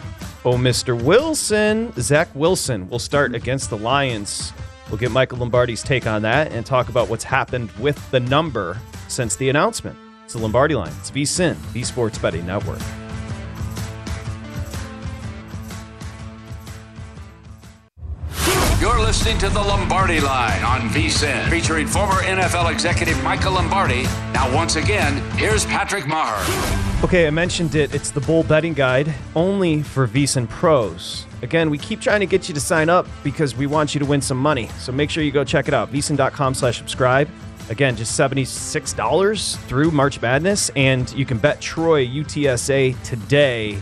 [0.45, 1.01] Oh, Mr.
[1.01, 4.53] Wilson, Zach Wilson will start against the Lions.
[4.89, 8.79] We'll get Michael Lombardi's take on that and talk about what's happened with the number
[9.09, 9.99] since the announcement.
[10.25, 10.93] It's the Lombardi line.
[11.01, 12.81] It's VSIN, the Sports Betting Network.
[18.79, 24.03] You're listening to the Lombardi Line on VSIN, featuring former NFL executive Michael Lombardi.
[24.35, 26.45] Now, once again, here's Patrick Maher.
[27.03, 27.95] Okay, I mentioned it.
[27.95, 31.25] It's the bull betting guide only for VSIN pros.
[31.41, 34.05] Again, we keep trying to get you to sign up because we want you to
[34.05, 34.69] win some money.
[34.79, 35.91] So make sure you go check it out.
[35.91, 37.31] VSIN.com slash subscribe.
[37.71, 40.71] Again, just $76 through March Madness.
[40.77, 43.79] And you can bet Troy UTSA today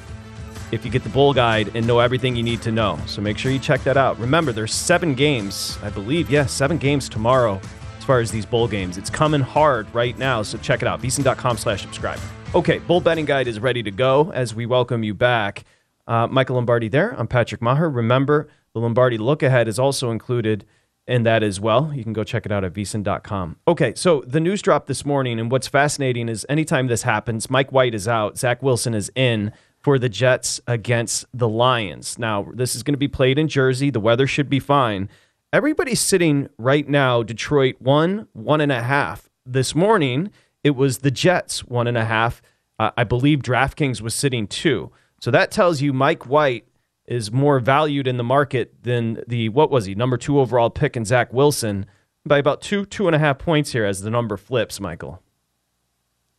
[0.74, 2.98] if you get the bowl guide and know everything you need to know.
[3.06, 4.18] So make sure you check that out.
[4.18, 6.28] Remember, there's seven games, I believe.
[6.28, 7.60] Yeah, seven games tomorrow
[7.96, 8.98] as far as these bowl games.
[8.98, 11.00] It's coming hard right now, so check it out.
[11.00, 12.18] VSIN.com slash subscribe.
[12.54, 15.64] Okay, bowl betting guide is ready to go as we welcome you back.
[16.06, 17.18] Uh, Michael Lombardi there.
[17.18, 17.88] I'm Patrick Maher.
[17.88, 20.66] Remember, the Lombardi look ahead is also included
[21.06, 21.92] in that as well.
[21.94, 23.56] You can go check it out at vsin.com.
[23.66, 27.72] Okay, so the news dropped this morning, and what's fascinating is anytime this happens, Mike
[27.72, 29.52] White is out, Zach Wilson is in
[29.84, 32.18] for the Jets against the Lions.
[32.18, 33.90] Now, this is going to be played in Jersey.
[33.90, 35.10] The weather should be fine.
[35.52, 39.28] Everybody's sitting right now, Detroit one, one and a half.
[39.44, 40.30] This morning,
[40.64, 42.40] it was the Jets one and a half.
[42.78, 44.90] Uh, I believe DraftKings was sitting two.
[45.20, 46.66] So that tells you Mike White
[47.06, 50.96] is more valued in the market than the, what was he, number two overall pick
[50.96, 51.84] in Zach Wilson
[52.24, 55.22] by about two, two and a half points here as the number flips, Michael.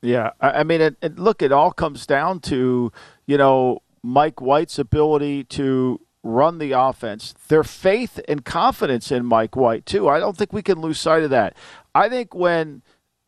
[0.06, 2.92] Yeah, I mean, it, it, look, it all comes down to
[3.26, 9.56] you know Mike White's ability to run the offense, their faith and confidence in Mike
[9.56, 10.08] White too.
[10.10, 11.56] I don't think we can lose sight of that.
[11.94, 12.82] I think when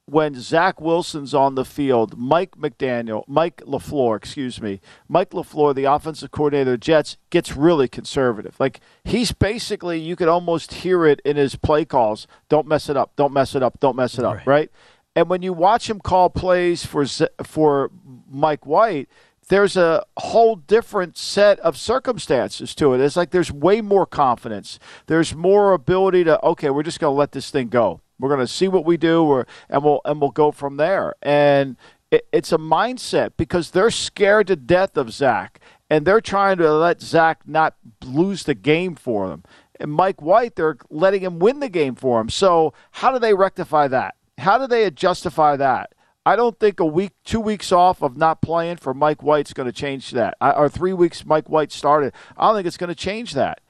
[0.09, 5.83] when Zach Wilson's on the field, Mike McDaniel, Mike LaFleur, excuse me, Mike LaFleur, the
[5.83, 8.57] offensive coordinator of the Jets, gets really conservative.
[8.57, 12.25] Like he's basically, you could almost hear it in his play calls.
[12.47, 13.11] Don't mess it up.
[13.17, 13.79] Don't mess it up.
[13.81, 14.37] Don't mess it up.
[14.37, 14.47] Right.
[14.47, 14.71] right?
[15.17, 17.03] And when you watch him call plays for
[17.41, 17.89] for
[18.29, 19.09] Mike White,
[19.49, 23.01] there's a whole different set of circumstances to it.
[23.01, 24.77] It's like there's way more confidence.
[25.07, 27.99] There's more ability to okay, we're just going to let this thing go.
[28.19, 31.15] We're going to see what we do, and we'll and we'll go from there.
[31.23, 31.77] And
[32.11, 36.71] it, it's a mindset because they're scared to death of Zach, and they're trying to
[36.71, 37.73] let Zach not
[38.05, 39.43] lose the game for them.
[39.79, 42.29] And Mike White, they're letting him win the game for him.
[42.29, 44.13] So how do they rectify that?
[44.37, 45.93] How do they justify that?
[46.25, 49.67] I don't think a week, two weeks off of not playing for Mike White's going
[49.67, 50.35] to change that.
[50.41, 52.13] or three weeks Mike White started.
[52.37, 53.61] I don't think it's going to change that.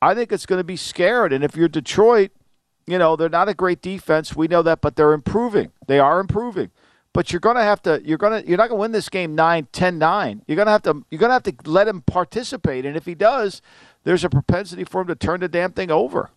[0.00, 1.32] I think it's going to be scared.
[1.32, 2.30] And if you're Detroit,
[2.86, 4.36] you know, they're not a great defense.
[4.36, 5.72] We know that, but they're improving.
[5.88, 6.70] They are improving.
[7.12, 9.08] but you're going to have to you're going to you're not going to win this
[9.08, 11.88] game 9 10 9 you're going to have to you're going to have to let
[11.88, 13.62] him participate and if he does
[14.02, 16.30] there's a propensity for him to turn the damn thing over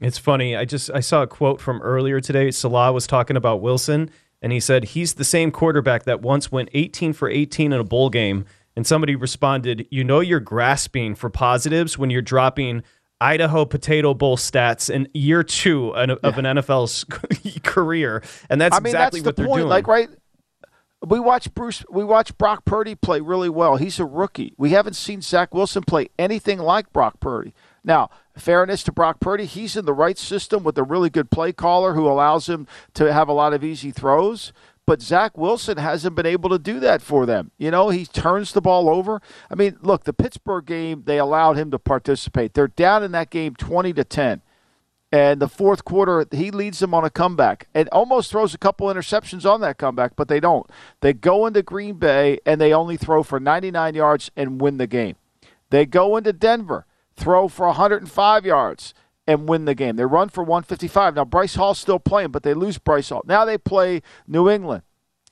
[0.00, 3.60] it's funny i just i saw a quote from earlier today salah was talking about
[3.60, 4.10] wilson
[4.42, 7.84] and he said he's the same quarterback that once went 18 for 18 in a
[7.84, 12.82] bowl game and somebody responded you know you're grasping for positives when you're dropping
[13.20, 17.04] Idaho Potato Bowl stats in year two of an NFL's
[17.62, 19.60] career, and that's I mean, exactly that's what the they're point.
[19.60, 19.68] doing.
[19.68, 20.08] Like, right?
[21.06, 21.84] We watch Bruce.
[21.90, 23.76] We watch Brock Purdy play really well.
[23.76, 24.54] He's a rookie.
[24.58, 27.54] We haven't seen Zach Wilson play anything like Brock Purdy.
[27.86, 31.52] Now, fairness to Brock Purdy, he's in the right system with a really good play
[31.52, 34.52] caller who allows him to have a lot of easy throws.
[34.86, 37.52] But Zach Wilson hasn't been able to do that for them.
[37.58, 39.22] You know, he turns the ball over.
[39.50, 42.54] I mean, look, the Pittsburgh game, they allowed him to participate.
[42.54, 44.42] They're down in that game 20 to 10.
[45.12, 48.88] And the fourth quarter, he leads them on a comeback and almost throws a couple
[48.88, 50.68] interceptions on that comeback, but they don't.
[51.00, 54.88] They go into Green Bay and they only throw for 99 yards and win the
[54.88, 55.16] game.
[55.70, 58.94] They go into Denver, throw for 105 yards
[59.26, 59.96] and win the game.
[59.96, 61.16] They run for 155.
[61.16, 63.22] Now Bryce Hall's still playing, but they lose Bryce Hall.
[63.26, 64.82] Now they play New England,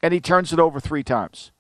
[0.03, 1.53] and he turns it over three times.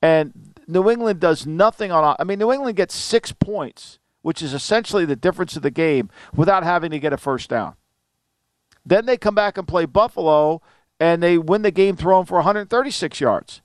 [0.00, 2.16] And New England does nothing on.
[2.18, 6.10] I mean, New England gets six points, which is essentially the difference of the game,
[6.34, 7.74] without having to get a first down.
[8.84, 10.62] Then they come back and play Buffalo,
[10.98, 13.60] and they win the game throwing for 136 yards.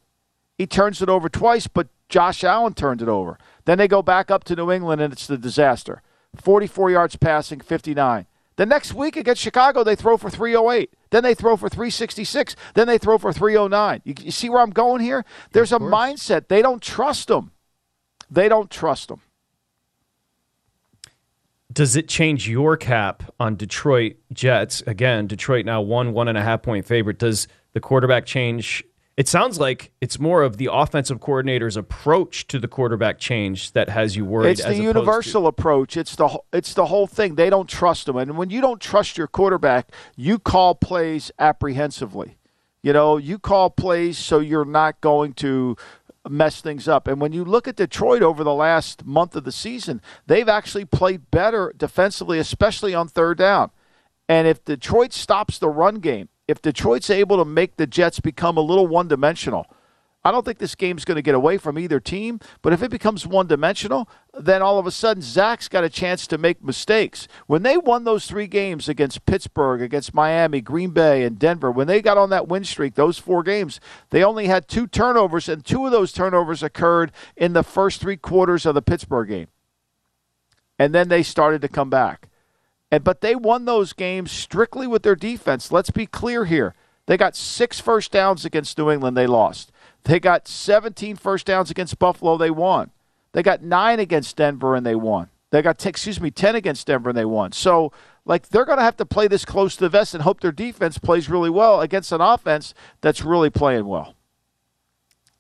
[0.58, 3.38] He turns it over twice, but Josh Allen turned it over.
[3.65, 6.01] Then they go back up to New England, and it's the disaster.
[6.41, 8.26] 44 yards passing, 59.
[8.58, 10.91] The next week against Chicago, they throw for 308.
[11.12, 12.56] Then they throw for 366.
[12.73, 14.02] Then they throw for 309.
[14.04, 15.23] You, you see where I'm going here?
[15.52, 16.47] There's a mindset.
[16.47, 17.52] They don't trust them.
[18.30, 19.21] They don't trust them.
[21.71, 24.82] Does it change your cap on Detroit Jets?
[24.88, 27.19] Again, Detroit now one, one and a half point favorite.
[27.19, 28.84] Does the quarterback change
[29.17, 33.89] it sounds like it's more of the offensive coordinator's approach to the quarterback change that
[33.89, 34.51] has you worried.
[34.51, 35.97] It's the universal to- approach.
[35.97, 37.34] It's the it's the whole thing.
[37.36, 42.38] They don't trust him, and when you don't trust your quarterback, you call plays apprehensively.
[42.84, 45.75] You know, you call plays so you're not going to
[46.30, 47.08] mess things up.
[47.08, 50.86] And when you look at Detroit over the last month of the season, they've actually
[50.86, 53.71] played better defensively, especially on third down.
[54.30, 58.57] And if Detroit stops the run game, if Detroit's able to make the Jets become
[58.57, 59.67] a little one dimensional,
[60.27, 62.41] I don't think this game's going to get away from either team.
[62.62, 66.27] But if it becomes one dimensional, then all of a sudden Zach's got a chance
[66.27, 67.29] to make mistakes.
[67.45, 71.88] When they won those three games against Pittsburgh, against Miami, Green Bay, and Denver, when
[71.88, 73.79] they got on that win streak, those four games,
[74.10, 78.17] they only had two turnovers, and two of those turnovers occurred in the first three
[78.17, 79.47] quarters of the Pittsburgh game.
[80.77, 82.27] And then they started to come back.
[82.91, 85.71] And but they won those games strictly with their defense.
[85.71, 86.73] Let's be clear here.
[87.06, 89.71] They got six first downs against New England, they lost.
[90.04, 92.91] They got 17 first downs against Buffalo, they won.
[93.34, 95.30] They got nine against Denver and they won.
[95.52, 97.52] They got excuse me, 10 against Denver and they won.
[97.54, 97.91] So
[98.26, 100.52] like they're going to have to play this close to the vest and hope their
[100.52, 104.15] defense plays really well against an offense that's really playing well.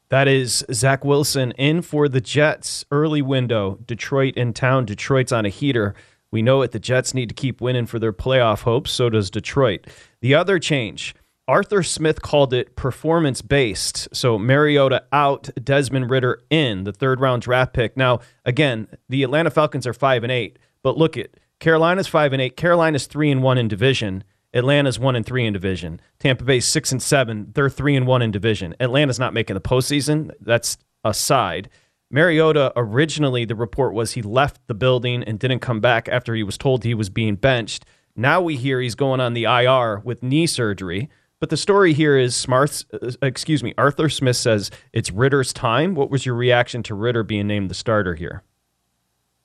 [0.09, 2.85] That is Zach Wilson in for the Jets.
[2.89, 3.77] Early window.
[3.85, 4.85] Detroit in town.
[4.85, 5.95] Detroit's on a heater.
[6.31, 6.71] We know it.
[6.71, 8.91] The Jets need to keep winning for their playoff hopes.
[8.91, 9.87] So does Detroit.
[10.21, 11.15] The other change
[11.47, 14.09] Arthur Smith called it performance based.
[14.13, 17.95] So Mariota out, Desmond Ridder in, the third round draft pick.
[17.95, 22.41] Now, again, the Atlanta Falcons are 5 and 8, but look at Carolina's 5 and
[22.41, 22.57] 8.
[22.57, 24.25] Carolina's 3 and 1 in division.
[24.53, 26.01] Atlanta's 1 and 3 in division.
[26.19, 27.51] Tampa Bay's 6 and 7.
[27.53, 28.75] They're 3 and 1 in division.
[28.79, 30.31] Atlanta's not making the postseason.
[30.41, 31.69] That's aside.
[32.09, 36.43] Mariota originally the report was he left the building and didn't come back after he
[36.43, 37.85] was told he was being benched.
[38.15, 41.09] Now we hear he's going on the IR with knee surgery.
[41.39, 45.93] But the story here is Smart, uh, excuse me, Arthur Smith says it's Ridder's time.
[45.93, 48.43] What was your reaction to Ridder being named the starter here?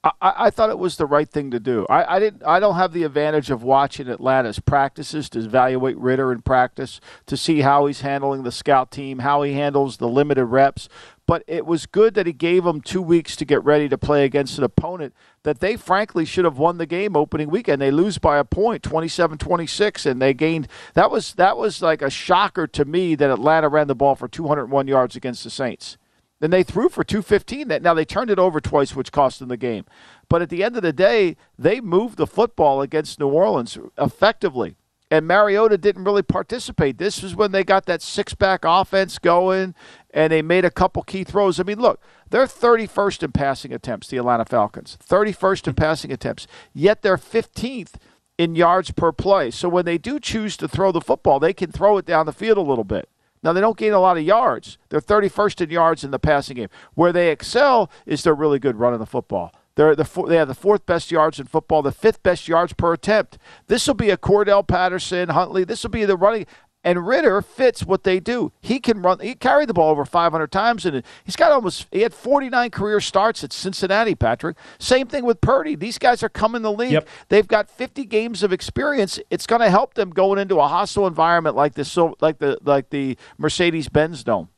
[0.04, 1.86] I, I thought it was the right thing to do.
[1.88, 2.42] I, I didn't.
[2.44, 7.36] I don't have the advantage of watching Atlanta's practices to evaluate Ridder in practice to
[7.36, 10.88] see how he's handling the scout team, how he handles the limited reps.
[11.26, 14.24] But it was good that he gave them two weeks to get ready to play
[14.24, 17.80] against an opponent that they frankly should have won the game opening weekend.
[17.80, 20.66] They lose by a point, 27-26, and they gained.
[20.94, 24.26] That was that was like a shocker to me that Atlanta ran the ball for
[24.26, 25.96] 201 yards against the Saints.
[26.42, 27.68] Then they threw for 215.
[27.68, 29.84] That now they turned it over twice, which cost them the game.
[30.28, 34.74] But at the end of the day, they moved the football against New Orleans effectively.
[35.08, 36.98] And Mariota didn't really participate.
[36.98, 39.76] This was when they got that six back offense going
[40.12, 41.58] and they made a couple key throws.
[41.58, 42.00] I mean, look,
[42.30, 44.98] they're 31st in passing attempts, the Atlanta Falcons.
[45.06, 45.82] 31st in mm-hmm.
[45.82, 46.46] passing attempts.
[46.72, 47.94] Yet they're 15th
[48.38, 49.50] in yards per play.
[49.50, 52.32] So when they do choose to throw the football, they can throw it down the
[52.32, 53.08] field a little bit.
[53.42, 54.78] Now, they don't gain a lot of yards.
[54.88, 56.68] They're 31st in yards in the passing game.
[56.94, 59.52] Where they excel is they're really good running the football.
[59.74, 62.92] They're the they have the fourth best yards in football, the fifth best yards per
[62.92, 63.38] attempt.
[63.68, 65.64] This will be a Cordarrelle Patterson, Huntley.
[65.64, 66.46] This will be the running.
[66.84, 68.52] And Ridder fits what they do.
[68.60, 69.20] He can run.
[69.20, 71.86] He carried the ball over 500 times, and he's got almost.
[71.92, 74.16] He had 49 career starts at Cincinnati.
[74.16, 74.56] Patrick.
[74.78, 75.76] Same thing with Purdy.
[75.76, 76.92] These guys are coming the league.
[76.92, 77.08] Yep.
[77.28, 79.20] They've got 50 games of experience.
[79.30, 82.58] It's going to help them going into a hostile environment like this, so like the
[82.64, 84.48] like the Mercedes Benz Dome.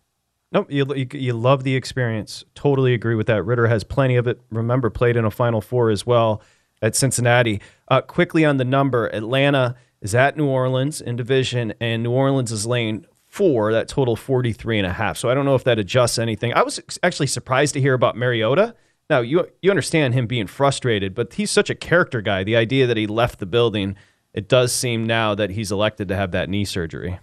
[0.51, 2.45] Nope, you, you, you love the experience.
[2.55, 3.43] Totally agree with that.
[3.43, 4.41] Ridder has plenty of it.
[4.51, 6.41] Remember, played in a Final Four as well
[6.81, 7.61] at Cincinnati.
[7.89, 12.53] Uh, quickly on the number, Atlanta is at New Orleans in division, and New Orleans
[12.53, 15.17] is laying four, that total 43 and a half.
[15.17, 16.53] So I don't know if that adjusts anything.
[16.53, 18.77] I was actually surprised to hear about Mariota.
[19.09, 22.45] Now, you, you understand him being frustrated, but he's such a character guy.
[22.45, 23.97] The idea that he left the building,
[24.35, 27.19] it does seem now that he's elected to have that knee surgery.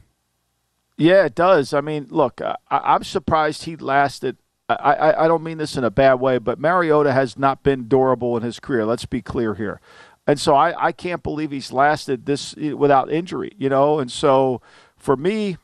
[0.97, 1.73] Yeah, it does.
[1.73, 4.37] I mean, look, I, am surprised he lasted.
[4.69, 7.87] I, I, I don't mean this in a bad way, but Mariota has not been
[7.87, 8.85] durable in his career.
[8.85, 9.81] Let's be clear here.
[10.31, 13.99] And so I, I can't believe he's lasted this eh, without injury, you know.
[13.99, 14.61] And so
[14.95, 15.57] for me,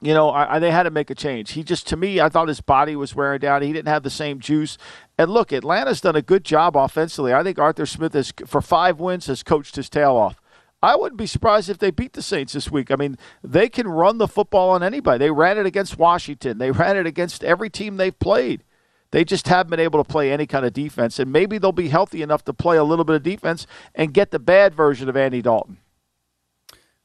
[0.00, 1.50] you know, I, I, they had to make a change.
[1.50, 3.62] He just, to me, I thought his body was wearing down.
[3.62, 4.78] He didn't have the same juice.
[5.18, 7.34] And look, Atlanta's done a good job offensively.
[7.34, 10.40] I think Arthur Smith has, for five wins, has coached his tail off.
[10.80, 12.92] I wouldn't be surprised if they beat the Saints this week.
[12.92, 15.18] I mean, they can run the football on anybody.
[15.18, 16.58] They ran it against Washington.
[16.58, 18.62] They ran it against every team they've played.
[19.14, 21.86] They just haven't been able to play any kind of defense, and maybe they'll be
[21.86, 25.16] healthy enough to play a little bit of defense and get the bad version of
[25.16, 25.76] Andy Dalton.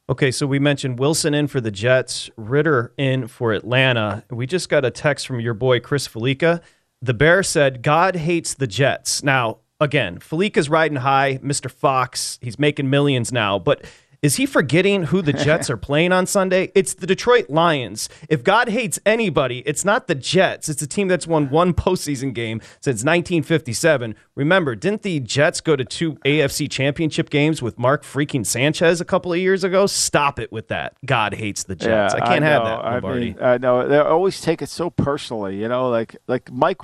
[0.10, 4.24] Okay, so we mentioned Wilson in for the Jets, Ridder in for Atlanta.
[4.32, 6.62] We just got a text from your boy Chris Fallica.
[6.99, 9.22] The Bear said, God hates the Jets.
[9.22, 11.70] Now, again, Fallica's riding high, Mr.
[11.70, 12.39] Fox.
[12.41, 13.86] He's making millions now, but
[14.22, 16.72] is he forgetting who the Jets are playing on Sunday?
[16.76, 18.09] It's the Detroit Lions.
[18.28, 20.67] If God hates anybody, it's not the Jets.
[20.67, 24.15] It's a team that's won one postseason game since 1957.
[24.36, 29.05] Remember, didn't the Jets go to two AFC championship games with Mark freaking Sanchez a
[29.05, 29.86] couple of years ago?
[29.86, 30.95] Stop it with that.
[31.05, 32.13] God hates the Jets.
[32.13, 32.84] Yeah, I can't I have that.
[32.84, 33.22] Lombardi.
[33.22, 35.57] I mean, I know they always take it so personally.
[35.59, 36.82] You know, like like Mike.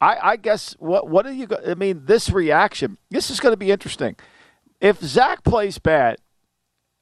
[0.00, 1.48] I I guess what what are you?
[1.66, 2.98] I mean, this reaction.
[3.10, 4.14] This is going to be interesting.
[4.80, 6.18] If Zach plays bad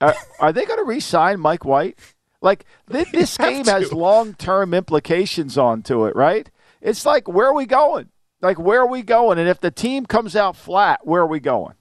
[0.00, 1.98] are, are they going to re-sign Mike White?
[2.40, 3.72] Like this, this game to.
[3.72, 6.50] has long-term implications onto it, right?
[6.80, 8.10] It's like where are we going?
[8.42, 9.38] Like where are we going?
[9.38, 11.74] And if the team comes out flat, where are we going?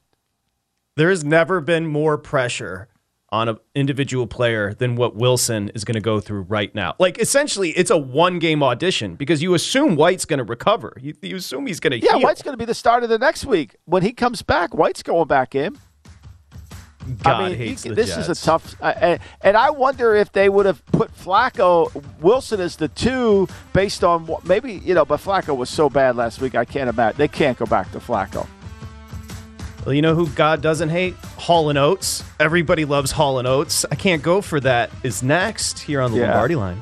[0.95, 2.87] There has never been more pressure
[3.29, 6.95] on an individual player than what Wilson is going to go through right now.
[6.99, 10.95] Like essentially, it's a one-game audition because you assume White's going to recover.
[11.01, 11.99] You, you assume he's going to.
[11.99, 12.21] Yeah, heal.
[12.21, 14.73] White's going to be the starter the next week when he comes back.
[14.73, 15.77] White's going back in.
[17.23, 18.29] God I mean, hates the this Jets.
[18.29, 22.75] is a tough, uh, and I wonder if they would have put Flacco Wilson as
[22.75, 25.05] the two based on what maybe you know.
[25.05, 27.99] But Flacco was so bad last week, I can't imagine they can't go back to
[27.99, 28.47] Flacco.
[29.85, 31.13] Well, you know who God doesn't hate?
[31.37, 32.23] Hall and Oates.
[32.39, 33.85] Everybody loves Hall and Oates.
[33.91, 34.89] I can't go for that.
[35.03, 36.31] Is next here on the yeah.
[36.31, 36.81] Lombardi line.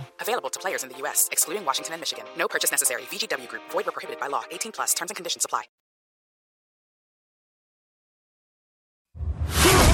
[0.21, 2.25] Available to players in the U.S., excluding Washington and Michigan.
[2.37, 3.03] No purchase necessary.
[3.03, 4.43] VGW Group, void or prohibited by law.
[4.51, 5.63] 18 plus terms and conditions apply.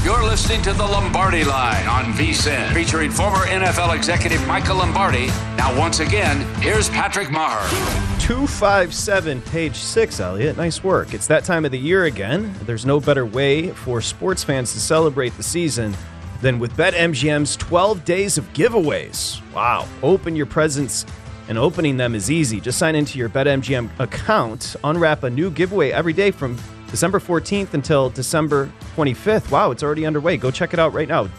[0.07, 5.27] You're listening to the Lombardi Line on VSIN, featuring former NFL executive Michael Lombardi.
[5.57, 7.67] Now, once again, here's Patrick Meagher.
[8.21, 10.55] 257, page six, Elliot.
[10.55, 11.13] Nice work.
[11.13, 12.53] It's that time of the year again.
[12.65, 15.93] There's no better way for sports fans to celebrate the season
[16.41, 19.41] than with BetMGM's 12 days of giveaways.
[19.53, 19.87] Wow.
[20.03, 21.05] Open your presents,
[21.49, 22.59] and opening them is easy.
[22.59, 26.57] Just sign into your BetMGM account, unwrap a new giveaway every day from
[26.89, 29.51] December 14th until December 25th.
[29.51, 30.37] Wow, it's already underway.
[30.37, 31.29] Go check it out right now.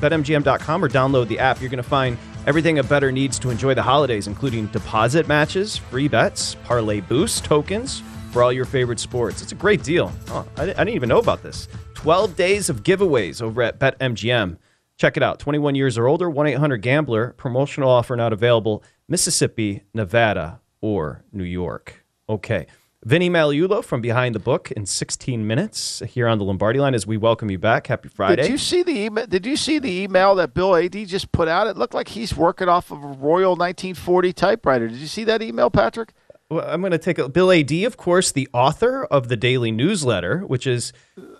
[0.00, 1.60] BetMGM.com or download the app.
[1.60, 5.76] You're going to find everything a better needs to enjoy the holidays, including deposit matches,
[5.76, 9.42] free bets, parlay boost, tokens for all your favorite sports.
[9.42, 10.12] It's a great deal.
[10.28, 11.68] Oh, I didn't even know about this.
[11.98, 14.56] 12 days of giveaways over at BetMGM.
[14.98, 15.40] Check it out.
[15.40, 17.34] 21 years or older, 1 800 Gambler.
[17.36, 18.84] Promotional offer not available.
[19.08, 22.04] Mississippi, Nevada, or New York.
[22.28, 22.68] Okay.
[23.04, 27.04] Vinny Magliulo from Behind the Book in 16 minutes here on the Lombardi line as
[27.04, 27.88] we welcome you back.
[27.88, 28.42] Happy Friday.
[28.42, 29.26] Did you see the email?
[29.26, 31.66] Did you see the email that Bill Adee just put out?
[31.66, 34.86] It looked like he's working off of a Royal 1940 typewriter.
[34.86, 36.12] Did you see that email, Patrick?
[36.48, 39.72] Well, I'm going to take a Bill Adee, of course, the author of the daily
[39.72, 40.92] newsletter, which is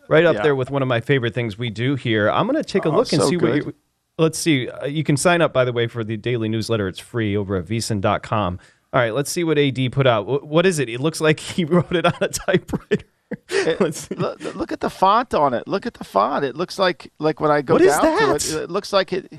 [0.09, 0.43] right up Yeah.
[0.43, 2.31] there with one of my favorite things we do here.
[2.31, 3.65] I'm going to take a Oh, look and so see what good.
[3.67, 3.75] you.
[4.19, 4.69] Let's see.
[4.69, 6.89] Uh, You can sign up, by the way, for the daily newsletter.
[6.89, 8.59] It's free over at vsin.com.
[8.93, 10.25] All right, let's see what Adee put out.
[10.25, 10.89] Wh- What is it?
[10.89, 13.05] It looks like he wrote it on a typewriter.
[13.79, 14.15] Let's see.
[14.15, 15.69] Look, look at the font on it.
[15.69, 16.47] Look at the font.
[16.47, 19.13] It looks like like when I go What is down to it, it looks like
[19.13, 19.31] it.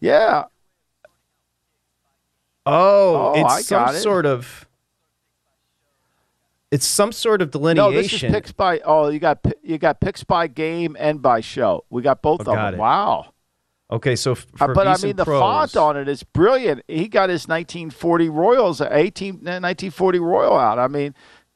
[0.00, 0.46] Yeah.
[2.66, 3.98] Oh, Oh, it's I some got it.
[4.00, 4.67] sort of.
[6.70, 7.92] It's some sort of delineation.
[7.94, 8.80] No, this is picks by.
[8.84, 11.84] Oh, you got you got picks by game and by show.
[11.90, 12.74] We got both Oh, of them.
[12.74, 12.78] it.
[12.78, 13.32] Wow.
[13.90, 16.82] okay, so f- Uh, but I mean, the pros, font on it is brilliant.
[16.88, 20.78] He got his 1940 Royals, uh, 18, 1940 Royal out.
[20.78, 21.14] I mean,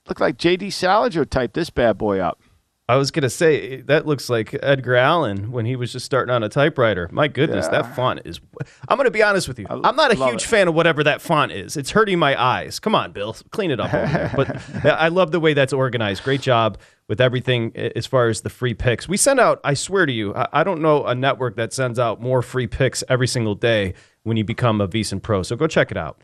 [0.09, 0.71] looked like J.D.
[0.71, 2.42] Salinger typed this bad boy up.
[2.89, 6.43] I was gonna say that looks like Edgar Allan when he was just starting on
[6.43, 7.09] a typewriter.
[7.13, 7.83] My goodness, Yeah.
[7.83, 8.41] that font is.
[8.89, 9.67] I'm gonna be honest with you.
[9.71, 10.47] I'm not a huge it.
[10.47, 11.77] fan of whatever that font is.
[11.77, 12.81] It's hurting my eyes.
[12.81, 13.91] Come on, Bill, clean it up.
[14.37, 16.25] But I love the way that's organized.
[16.25, 16.77] Great job
[17.09, 19.09] with everything as far as the free picks.
[19.09, 19.61] We send out.
[19.65, 22.67] I swear to you, I, I don't know a network that sends out more free
[22.67, 25.43] picks every single day when you become a VSiN Pro.
[25.45, 26.19] So go check it out.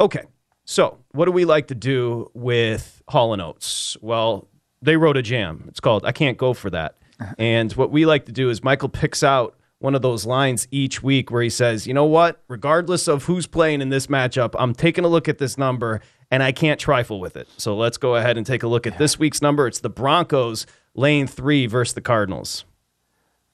[0.00, 0.24] Okay.
[0.64, 3.96] So, what do we like to do with Hall and Oates?
[4.00, 4.48] Well,
[4.82, 5.64] they wrote a jam.
[5.68, 6.96] It's called I Can't Go For That.
[7.20, 7.34] Uh-huh.
[7.38, 11.02] And what we like to do is Michael picks out one of those lines each
[11.02, 12.42] week where he says, you know what?
[12.48, 16.00] Regardless of who's playing in this matchup, I'm taking a look at this number
[16.30, 17.48] and I can't trifle with it.
[17.56, 19.66] So let's go ahead and take a look at this week's number.
[19.66, 22.64] It's the Broncos lane three versus the Cardinals.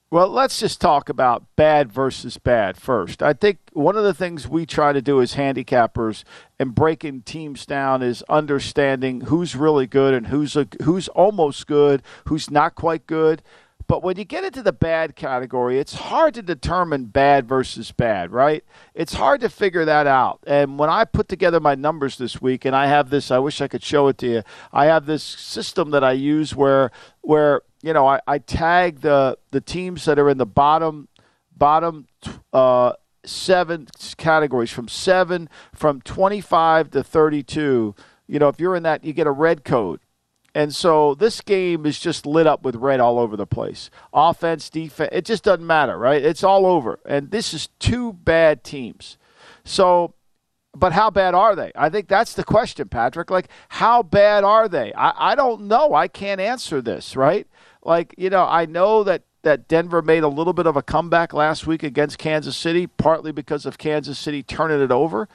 [0.09, 3.21] Well, let's just talk about bad versus bad first.
[3.21, 6.23] I think one of the things we try to do as handicappers
[6.57, 12.03] and breaking teams down is understanding who's really good and who's a, who's almost good,
[12.27, 13.41] who's not quite good.
[13.85, 18.31] But when you get into the bad category, it's hard to determine bad versus bad,
[18.31, 18.63] right?
[18.93, 20.39] It's hard to figure that out.
[20.47, 23.59] And when I put together my numbers this week, and I have this, I wish
[23.59, 24.43] I could show it to you.
[24.71, 26.91] I have this system that I use where
[27.21, 31.07] where you know I, I tag the the teams that are in the bottom
[31.55, 32.07] bottom
[32.53, 32.93] uh,
[33.25, 37.95] seven categories from seven from 25 to 32
[38.27, 39.99] you know if you're in that you get a red code
[40.57, 43.91] and so this game is just lit up with red all over the place.
[44.11, 46.19] Offense, defense, it just doesn't matter, right?
[46.19, 46.99] It's all over.
[47.05, 49.19] And this is two bad teams.
[49.63, 50.15] So,
[50.75, 51.71] but how bad are they?
[51.75, 53.31] I think that's the question, Patrick.
[53.31, 54.93] Like, how bad are they?
[54.93, 55.93] I, I don't know.
[55.93, 57.47] I can't answer this, right?
[57.83, 61.33] Like, you know, I know that that Denver made a little bit of a comeback
[61.33, 65.29] last week against Kansas City, partly because of Kansas City turning it over.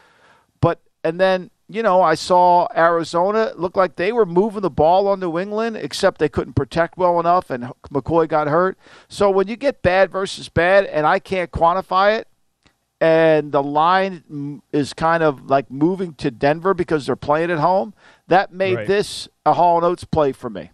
[0.61, 4.71] But and then you know I saw Arizona it looked like they were moving the
[4.71, 8.77] ball on New England, except they couldn't protect well enough, and McCoy got hurt.
[9.09, 12.29] So when you get bad versus bad, and I can't quantify it,
[13.03, 17.95] and the line is kind of like moving to Denver because they're playing at home,
[18.29, 18.87] that made Right.
[18.87, 20.71] this a Hall and Oates play for me.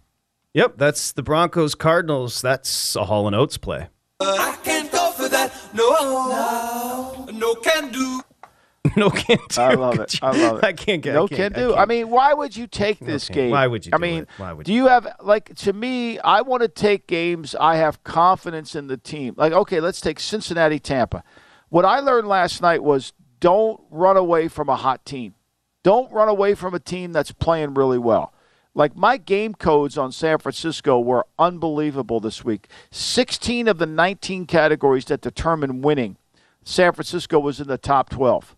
[0.53, 2.39] Yep, that's the Broncos Cardinals.
[2.39, 3.87] That's a Hall and Oates play.
[4.19, 5.51] I can't go for that.
[5.73, 8.21] No, no, no can do.
[8.95, 9.59] no can do.
[9.61, 10.19] I love it.
[10.21, 10.63] I love it.
[10.65, 11.15] I can't get.
[11.15, 11.73] No I can can't, do.
[11.73, 13.35] I, mean, why would you take this can.
[13.35, 13.49] game?
[13.51, 14.29] Why would you I do mean, it?
[14.37, 16.19] Why would you do you have like to me?
[16.19, 17.55] I want to take games.
[17.59, 19.33] I have confidence in the team.
[19.35, 21.23] Like, okay, let's take Cincinnati, Tampa.
[21.69, 25.35] What I learned last night was don't run away from a hot team.
[25.83, 28.33] Don't run away from a team that's playing really well.
[28.73, 32.67] Like my game codes on San Francisco were unbelievable this week.
[32.91, 36.17] 16 of the 19 categories that determine winning,
[36.63, 38.55] San Francisco was in the top 12.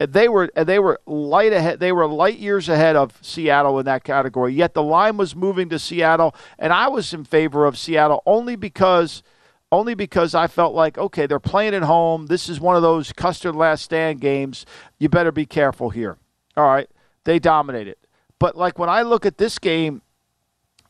[0.00, 1.80] And they were and they were light ahead.
[1.80, 4.54] They were light years ahead of Seattle in that category.
[4.54, 8.54] Yet the line was moving to Seattle, and I was in favor of Seattle only
[8.54, 9.24] because
[9.70, 12.26] only because I felt like, okay, they're playing at home.
[12.26, 14.64] This is one of those Custer's last stand games.
[14.98, 16.16] You better be careful here.
[16.56, 16.88] All right.
[17.24, 17.96] They dominated.
[18.38, 20.02] But like when I look at this game,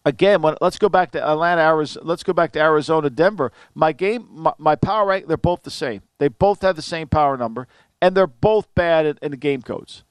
[0.04, 2.06] again, when, let's go back to Atlanta, Arizona.
[2.06, 3.52] Let's go back to Arizona, Denver.
[3.74, 6.02] My game, my, my power rank, they're both the same.
[6.18, 7.66] They both have the same power number,
[8.00, 10.04] and they're both bad in, in the game codes.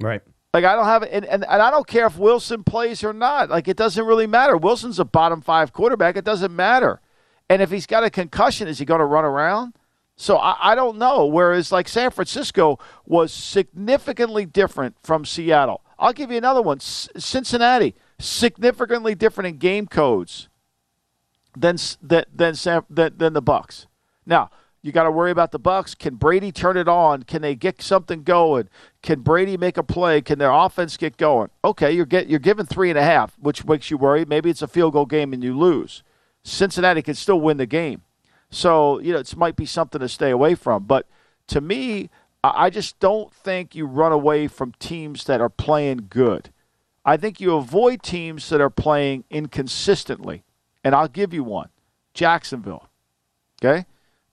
[0.00, 0.22] Right.
[0.54, 3.12] Like I don't have it, and, and, and I don't care if Wilson plays or
[3.12, 3.50] not.
[3.50, 4.56] Like it doesn't really matter.
[4.56, 6.16] Wilson's a bottom five quarterback.
[6.16, 7.00] It doesn't matter.
[7.48, 9.74] And if he's got a concussion, is he going to run around?
[10.16, 11.26] So I, I, don't know.
[11.26, 15.82] Whereas like San Francisco was significantly different from Seattle.
[15.98, 16.80] I'll give you another one.
[16.80, 20.48] Cincinnati significantly different in game codes
[21.56, 23.86] than than than San, than, than the Bucks.
[24.24, 24.50] Now
[24.82, 25.94] you got to worry about the Bucks.
[25.94, 27.24] Can Brady turn it on?
[27.24, 28.68] Can they get something going?
[29.02, 30.22] Can Brady make a play?
[30.22, 31.50] Can their offense get going?
[31.64, 34.24] Okay, you're get you're given three and a half, which makes you worry.
[34.24, 36.02] Maybe it's a field goal game and you lose.
[36.46, 38.02] Cincinnati can still win the game.
[38.50, 40.84] So, you know, it might be something to stay away from.
[40.84, 41.06] But
[41.48, 42.08] to me,
[42.44, 46.50] I just don't think you run away from teams that are playing good.
[47.04, 50.44] I think you avoid teams that are playing inconsistently.
[50.84, 51.70] And I'll give you one
[52.14, 52.88] Jacksonville.
[53.60, 53.86] Okay?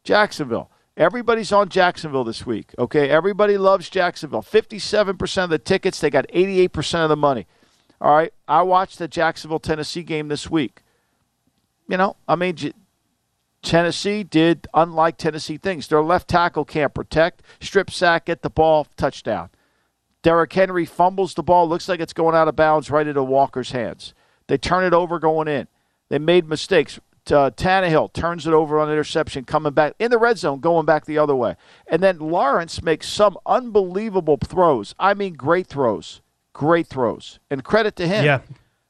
[0.03, 0.70] Jacksonville.
[0.95, 2.76] Everybody's on Jacksonville this week.
[2.78, 3.09] Okay?
[3.09, 4.43] Everybody loves Jacksonville.
[4.43, 7.47] 57% of the tickets, they got 88% of the money.
[7.99, 8.34] All right?
[8.47, 10.82] I watched the Jacksonville Tennessee game this week.
[11.88, 12.55] You know, I mean,
[13.61, 15.88] Tennessee did unlike Tennessee things.
[15.88, 19.49] Their left tackle can't protect, strip sack, get the ball, touchdown.
[20.21, 23.71] Derrick Henry fumbles the ball, looks like it's going out of bounds right into Walker's
[23.71, 24.13] hands.
[24.47, 25.67] They turn it over going in.
[26.09, 26.99] They made mistakes.
[27.27, 31.05] Uh, Tannehill turns it over on interception, coming back in the red zone, going back
[31.05, 31.55] the other way.
[31.88, 34.93] And then Lawrence makes some unbelievable throws.
[34.99, 36.21] I mean, great throws.
[36.51, 37.39] Great throws.
[37.49, 38.25] And credit to him.
[38.25, 38.41] Yeah,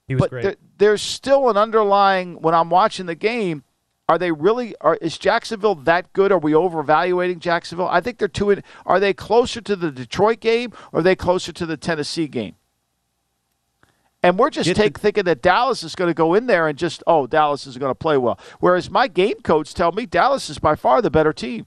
[0.08, 0.44] he was but great.
[0.44, 3.64] There, there's still an underlying, when I'm watching the game,
[4.10, 4.76] are they really?
[4.82, 6.32] Are, is Jacksonville that good?
[6.32, 7.88] Are we overvaluating Jacksonville?
[7.88, 8.62] I think they're too.
[8.86, 12.56] Are they closer to the Detroit game or are they closer to the Tennessee game?
[14.22, 16.78] And we're just take, the, thinking that Dallas is going to go in there and
[16.78, 18.40] just oh Dallas is going to play well.
[18.60, 21.66] Whereas my game coach tell me Dallas is by far the better team.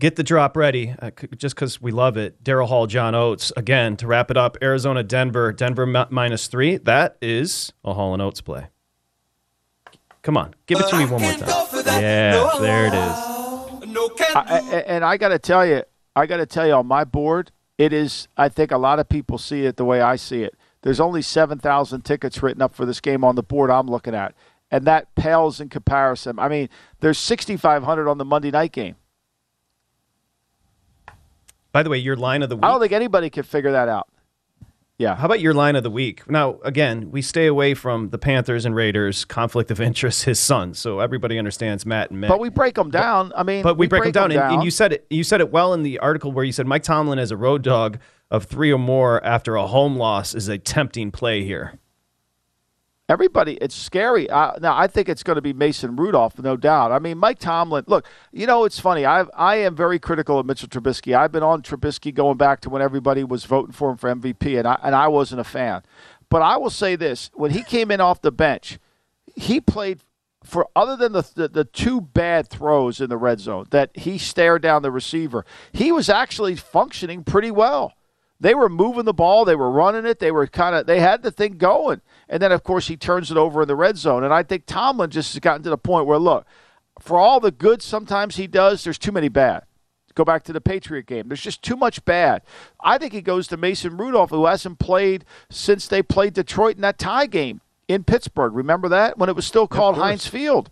[0.00, 2.42] Get the drop ready, uh, just because we love it.
[2.42, 4.56] Daryl Hall, John Oates again to wrap it up.
[4.60, 6.78] Arizona, Denver, Denver m- minus three.
[6.78, 8.66] That is a Hall and Oates play.
[10.22, 11.48] Come on, give it to me one more time.
[11.86, 13.94] Yeah, there it is.
[14.34, 15.84] I, and I got to tell you,
[16.16, 18.26] I got to tell you, on my board, it is.
[18.36, 20.56] I think a lot of people see it the way I see it.
[20.82, 24.14] There's only seven thousand tickets written up for this game on the board I'm looking
[24.14, 24.34] at,
[24.72, 26.40] and that pales in comparison.
[26.40, 26.68] I mean,
[26.98, 28.96] there's 6,500 on the Monday night game.
[31.74, 32.64] By the way, your line of the week.
[32.64, 34.08] I don't think anybody can figure that out.
[34.96, 35.16] Yeah.
[35.16, 36.30] How about your line of the week?
[36.30, 40.22] Now, again, we stay away from the Panthers and Raiders conflict of interest.
[40.22, 42.28] His son, so everybody understands Matt and Mick.
[42.28, 43.32] But we break them down.
[43.34, 44.54] I mean, but we, we break, break, them, down, them and, down.
[44.60, 45.04] And, you said it.
[45.10, 47.64] You said it well in the article where you said Mike Tomlin as a road
[47.64, 47.98] dog
[48.30, 51.80] of three or more after a home loss is a tempting play here.
[53.06, 54.30] Everybody, it's scary.
[54.30, 56.90] Uh, now, I think it's going to be Mason Rudolph, no doubt.
[56.90, 57.84] I mean, Mike Tomlin.
[57.86, 59.04] Look, you know, it's funny.
[59.04, 61.14] I I am very critical of Mitchell Trubisky.
[61.14, 64.58] I've been on Trubisky going back to when everybody was voting for him for MVP,
[64.58, 65.82] and I and I wasn't a fan.
[66.30, 68.78] But I will say this: when he came in off the bench,
[69.36, 70.00] he played
[70.42, 74.16] for other than the, the, the two bad throws in the red zone that he
[74.16, 75.44] stared down the receiver.
[75.72, 77.92] He was actually functioning pretty well.
[78.40, 81.22] They were moving the ball, they were running it, they were kind of they had
[81.22, 82.00] the thing going.
[82.28, 84.24] And then of course he turns it over in the red zone.
[84.24, 86.46] And I think Tomlin just has gotten to the point where look,
[87.00, 89.64] for all the good sometimes he does, there's too many bad.
[90.14, 91.28] Go back to the Patriot game.
[91.28, 92.42] There's just too much bad.
[92.80, 96.82] I think he goes to Mason Rudolph, who hasn't played since they played Detroit in
[96.82, 98.54] that tie game in Pittsburgh.
[98.54, 99.18] Remember that?
[99.18, 100.70] When it was still called Heinz Field.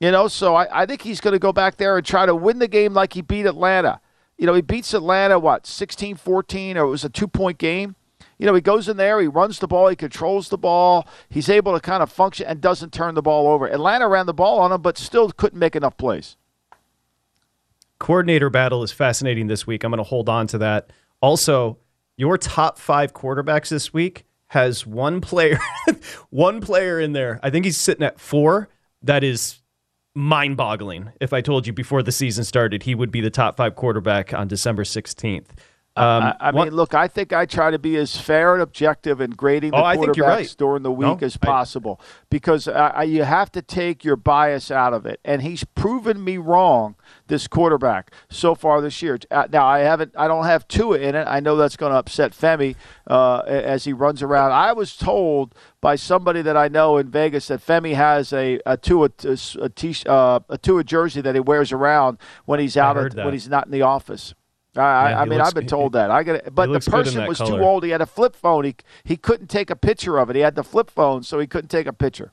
[0.00, 2.34] You know, so I, I think he's going to go back there and try to
[2.34, 4.00] win the game like he beat Atlanta.
[4.42, 7.94] You know, he beats Atlanta, what, 16 14, or it was a two point game.
[8.38, 11.48] You know, he goes in there, he runs the ball, he controls the ball, he's
[11.48, 13.68] able to kind of function and doesn't turn the ball over.
[13.68, 16.36] Atlanta ran the ball on him, but still couldn't make enough plays.
[18.00, 19.84] coordinator battle is fascinating this week.
[19.84, 20.90] I'm going to hold on to that.
[21.20, 21.78] Also,
[22.16, 25.60] your top five quarterbacks this week has one player,
[26.30, 27.38] one player in there.
[27.44, 28.70] I think he's sitting at four.
[29.04, 29.61] That is
[30.14, 31.12] mind boggling.
[31.20, 34.32] If I told you before the season started, he would be the top five quarterback
[34.34, 35.48] on December 16th.
[35.94, 39.20] Um, I, I mean, look, I think I try to be as fair and objective
[39.20, 40.54] in grading the oh, quarterbacks right.
[40.56, 42.00] during the week no, as possible
[42.30, 45.20] because I, you have to take your bias out of it.
[45.22, 46.94] And he's proven me wrong,
[47.32, 49.18] this quarterback, so far this year.
[49.30, 51.26] Uh, now, I haven't, I don't have Tua in it.
[51.26, 52.76] I know that's going to upset Femi
[53.06, 54.52] uh, as he runs around.
[54.52, 58.76] I was told by somebody that I know in Vegas that Femi has a a
[58.76, 62.98] Tua a, a, t- uh, a Tua jersey that he wears around when he's out
[62.98, 64.34] of, when he's not in the office.
[64.76, 64.80] I,
[65.10, 66.10] yeah, I mean, looks, I've been told that.
[66.10, 67.58] I got, but the person was color.
[67.58, 67.82] too old.
[67.82, 68.64] He had a flip phone.
[68.64, 70.36] He he couldn't take a picture of it.
[70.36, 72.32] He had the flip phone, so he couldn't take a picture.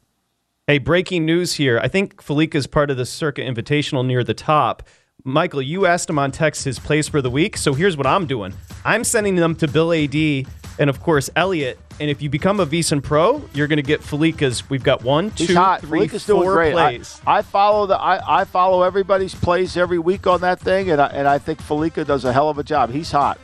[0.70, 1.80] Hey, breaking news here.
[1.82, 4.84] I think Fallica is part of the Circa Invitational near the top.
[5.24, 8.28] Michael, you asked him on text his plays for the week, so here's what I'm
[8.28, 8.54] doing.
[8.86, 10.46] I'm sending them to Bill Adee
[10.78, 11.80] and of course Elliot.
[12.00, 14.70] And if you become a VSiN Pro, you're going to get Fallica's.
[14.70, 15.82] We've got one, two, hot.
[15.82, 16.74] three, great.
[16.74, 17.20] plays.
[17.26, 21.02] I, I, follow the I, I follow everybody's plays every week on that thing, and
[21.02, 22.92] I, and I think Fallica does a hell of a job.
[22.92, 23.40] He's hot.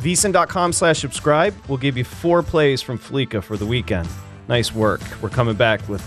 [0.00, 1.54] VSiN.com slash subscribe.
[1.66, 4.06] We'll give you four plays from Fallica for the weekend.
[4.48, 5.00] Nice work.
[5.22, 6.06] We're coming back with,